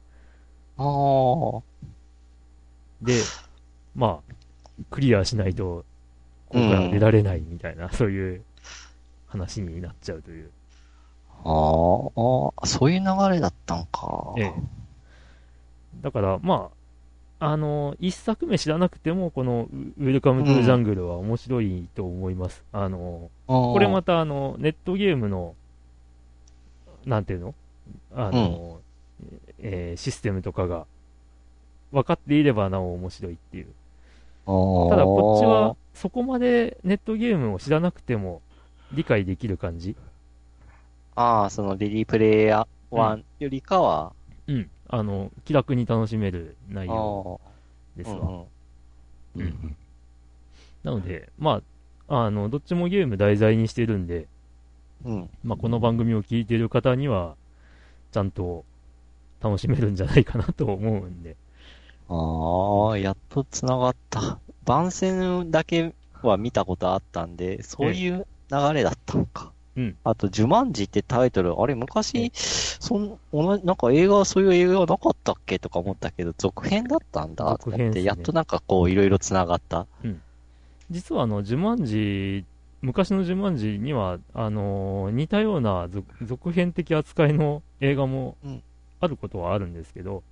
[0.78, 1.62] あ。
[3.02, 3.14] で、
[3.94, 4.34] まあ、
[4.90, 5.84] クリアしないと、
[6.48, 8.42] ここから出られないみたいな、 そういう
[9.26, 10.50] 話になっちゃうという。
[11.44, 11.50] あ
[12.62, 14.34] あ、そういう流れだったんか。
[14.38, 14.52] ええ。
[16.02, 16.70] だから、ま
[17.40, 22.64] あ、あの、一作目知らなくても、このウウェルカムトゥジャングルは面白いと思います。
[22.72, 25.54] あの、ここれまたあの、ネットゲームの、
[27.06, 27.54] なんていうの？
[28.14, 28.80] あの、
[29.60, 30.86] えーシステムとかが
[31.92, 33.64] 分かっていればなお面白いっていう。
[33.64, 38.42] ただこっちは、そこまでネットゲームを知らなくても
[38.92, 39.96] 理解できる感じ？
[41.14, 44.14] ああ、そのリリープレイヤー1よりかは、
[44.46, 44.70] うん。
[44.88, 47.58] あの、気楽に楽しめる内あ容あ、
[47.96, 48.34] ですわ。
[49.36, 49.76] うんうん
[50.84, 51.62] なので、ま
[52.08, 54.28] あ、あの、どっちもゲーム題材にしてるんで、
[55.04, 55.30] うん。
[55.42, 57.36] まあ、この番組を聞いている方には、
[58.12, 58.64] ちゃんと
[59.42, 61.36] 楽しめるんじゃないかなと思うんで。
[62.08, 64.42] ああ、やっと繋がった。
[64.68, 69.52] 番宣だけは見たことあったんで、そういう流れだったのか。
[69.76, 69.96] うん。
[70.04, 79.86] あと、ジュマンジってタイトル、あれ昔、そん、同じ、なんか映画、そういう映画なかったっけとか思ったけど、続編だったんだと思って、ねやっとなんかこう、いろいろ繋がった。
[80.90, 82.44] 実はあの、ジュマンジ、
[82.82, 88.62] 昔のジュマンジには、あのー似たような続続編的扱いの映画もうん
[89.00, 90.22] あることはあるんですけど、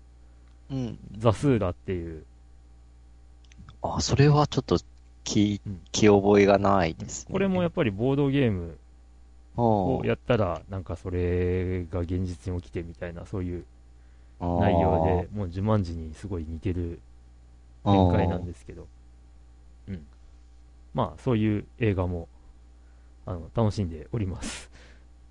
[0.70, 0.98] うん。
[1.18, 2.24] ザスーラっていう、
[3.82, 4.78] あ、それはちょっと、
[5.24, 7.32] きうん、気覚えがないですね。
[7.32, 8.78] これもやっぱりボードゲーム
[9.56, 13.64] をぱやったら、なんかそれが現実に起きてみたいな、そういう
[14.56, 17.00] 内容で、もうジュマンジにすごい似てる
[17.84, 18.88] 展開なんですけど、
[19.88, 20.06] うん。
[20.94, 22.28] まあ、そういう映画も、
[23.26, 24.70] あの、楽しんでおります。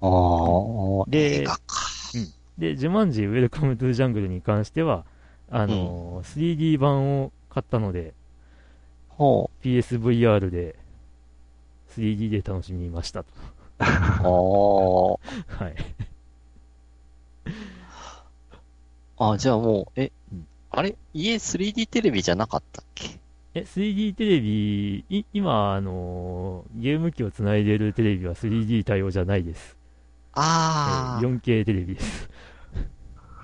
[0.02, 1.86] ああ、で映画か。
[2.58, 5.06] で、ジュマンジウェルカムトゥジャングルに関しては、
[5.50, 8.14] あのー 3D 版を買ったので、
[9.18, 10.76] ほ PSVR で
[11.96, 13.30] 3D で楽しみましたと。
[13.80, 13.88] あ
[14.24, 14.26] あ。
[15.64, 15.76] はい。
[19.18, 20.96] あ、じゃあもう、えうん、あれ？
[21.14, 23.20] 家 3D テレビじゃなかったっけ？
[23.54, 29.78] え、3D テレビ、い今、あのーゲーム機をつないでるテレビは 3D 対応じゃないです。
[30.34, 32.30] あえー 4K テレビです。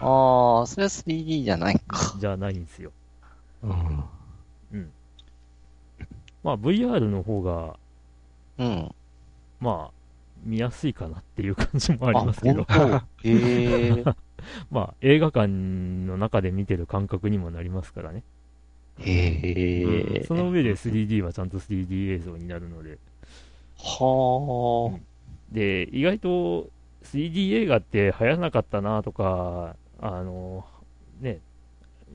[0.02, 0.06] あ。
[0.06, 2.18] ああ、それは 3D じゃないか。
[2.20, 2.92] じゃないんですよ。
[3.64, 4.04] うん。
[6.44, 7.78] まあ、VR の方が、
[8.58, 8.92] うん。
[9.60, 9.92] まあ、
[10.44, 12.66] 見やすいかなっていう感じもありますけど、
[13.24, 14.04] え。
[14.72, 18.24] まあ、映画館の中で見てる感覚にもなりますからね。
[19.00, 20.24] へえ。
[20.26, 22.98] その上で 3D はちゃんと 3D 映像になるので。
[23.78, 24.98] は
[25.52, 26.70] で、意外と
[27.04, 30.66] 3D 映画って流行らなかったなとか、あの、
[31.20, 31.40] ね、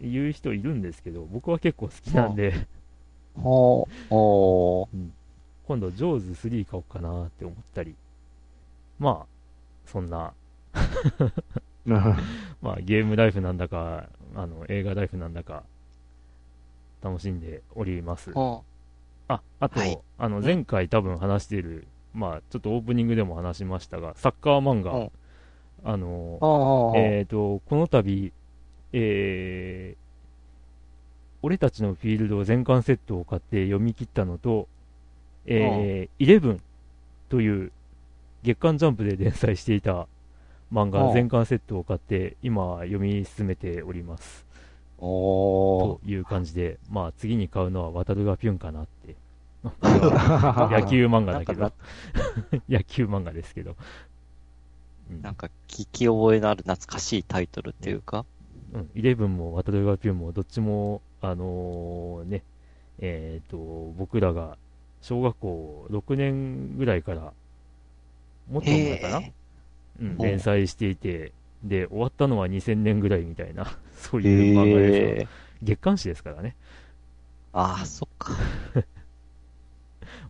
[0.02, 2.66] 言う人いるんですけど、僕は結構好きなんで、
[3.38, 3.48] あ。
[3.48, 4.14] はあ。
[4.14, 4.88] お
[5.66, 7.96] 今度、ジョーズ3買おうかなって思ったり、
[8.98, 9.26] まあ、
[9.84, 10.32] そんな、
[12.62, 15.64] まあ、ゲームライフなんだか、あの、映画ライフなんだか、
[17.02, 18.30] 楽しんでおります。
[18.30, 18.62] は
[19.28, 25.10] あ、あと、はいあの、前回多分話している、まあ、ちょっとオープニングでも話しましたが、サッカー漫画、うん
[25.84, 26.92] あの。
[26.96, 28.32] えっ、と、この度、
[28.92, 30.05] えー、
[31.42, 34.68] 俺たちのフィールド全巻セットを買って読み切ったのと、
[35.46, 36.60] えー、イレブン
[37.28, 37.72] という
[38.42, 40.06] 月刊ジャンプで連載していた
[40.72, 44.44] 漫画うん全巻セットを買って今読み進めております。
[44.98, 49.14] おという感じで、まあ次に買うのは渡るがピュンかなって。
[49.66, 51.72] 野球漫画だけど
[52.68, 53.72] 野球漫画ですけど。
[53.72, 53.76] うん
[55.22, 58.24] なんか聞き覚えのある懐かしいタイトルっていうか。
[58.94, 62.42] イレブンも渡るがピュンもどっちも、あのね、
[62.98, 63.56] えっ、と、
[63.96, 64.56] 僕らが
[65.00, 67.32] 小学校6年ぐらいから、
[68.50, 69.32] もっと前かな、へ
[70.00, 73.66] うん、連載していて、で、終わったのは2000年ぐらいみたいな、
[73.96, 75.28] そういう漫画ですえよ。
[75.62, 76.54] 月刊誌ですからね。
[77.52, 78.34] ああ、そっか。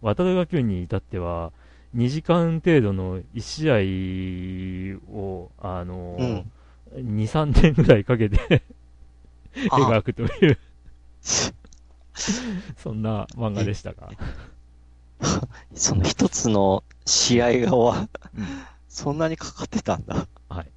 [0.01, 1.53] 渡るがピュンに至っては、
[1.97, 6.53] 2時間程度の1試合を、あのうん。
[6.95, 8.63] 2、3年ぐらいかけて
[9.71, 10.59] あ描くという、
[12.77, 14.11] そんな漫画でしたが。
[15.75, 18.67] その一つの試合が終わ、うん
[18.97, 20.27] そんなにかかってたんだ。
[20.49, 20.71] はい。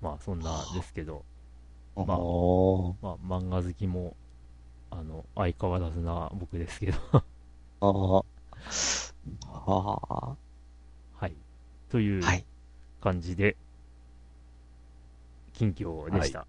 [0.00, 1.24] まあ、そんなですけど、
[1.96, 2.16] まあまあ、
[3.26, 4.14] 漫画好きも、
[4.92, 7.22] あの、相変わらずな僕ですけど、あ
[7.80, 8.22] あ。
[9.48, 10.36] は
[11.14, 11.34] はい。
[11.90, 12.28] というあ。
[12.28, 12.44] はい。
[13.00, 13.56] 感じで、
[15.52, 16.46] 近況でした。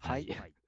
[0.00, 0.26] はい。
[0.28, 0.59] はい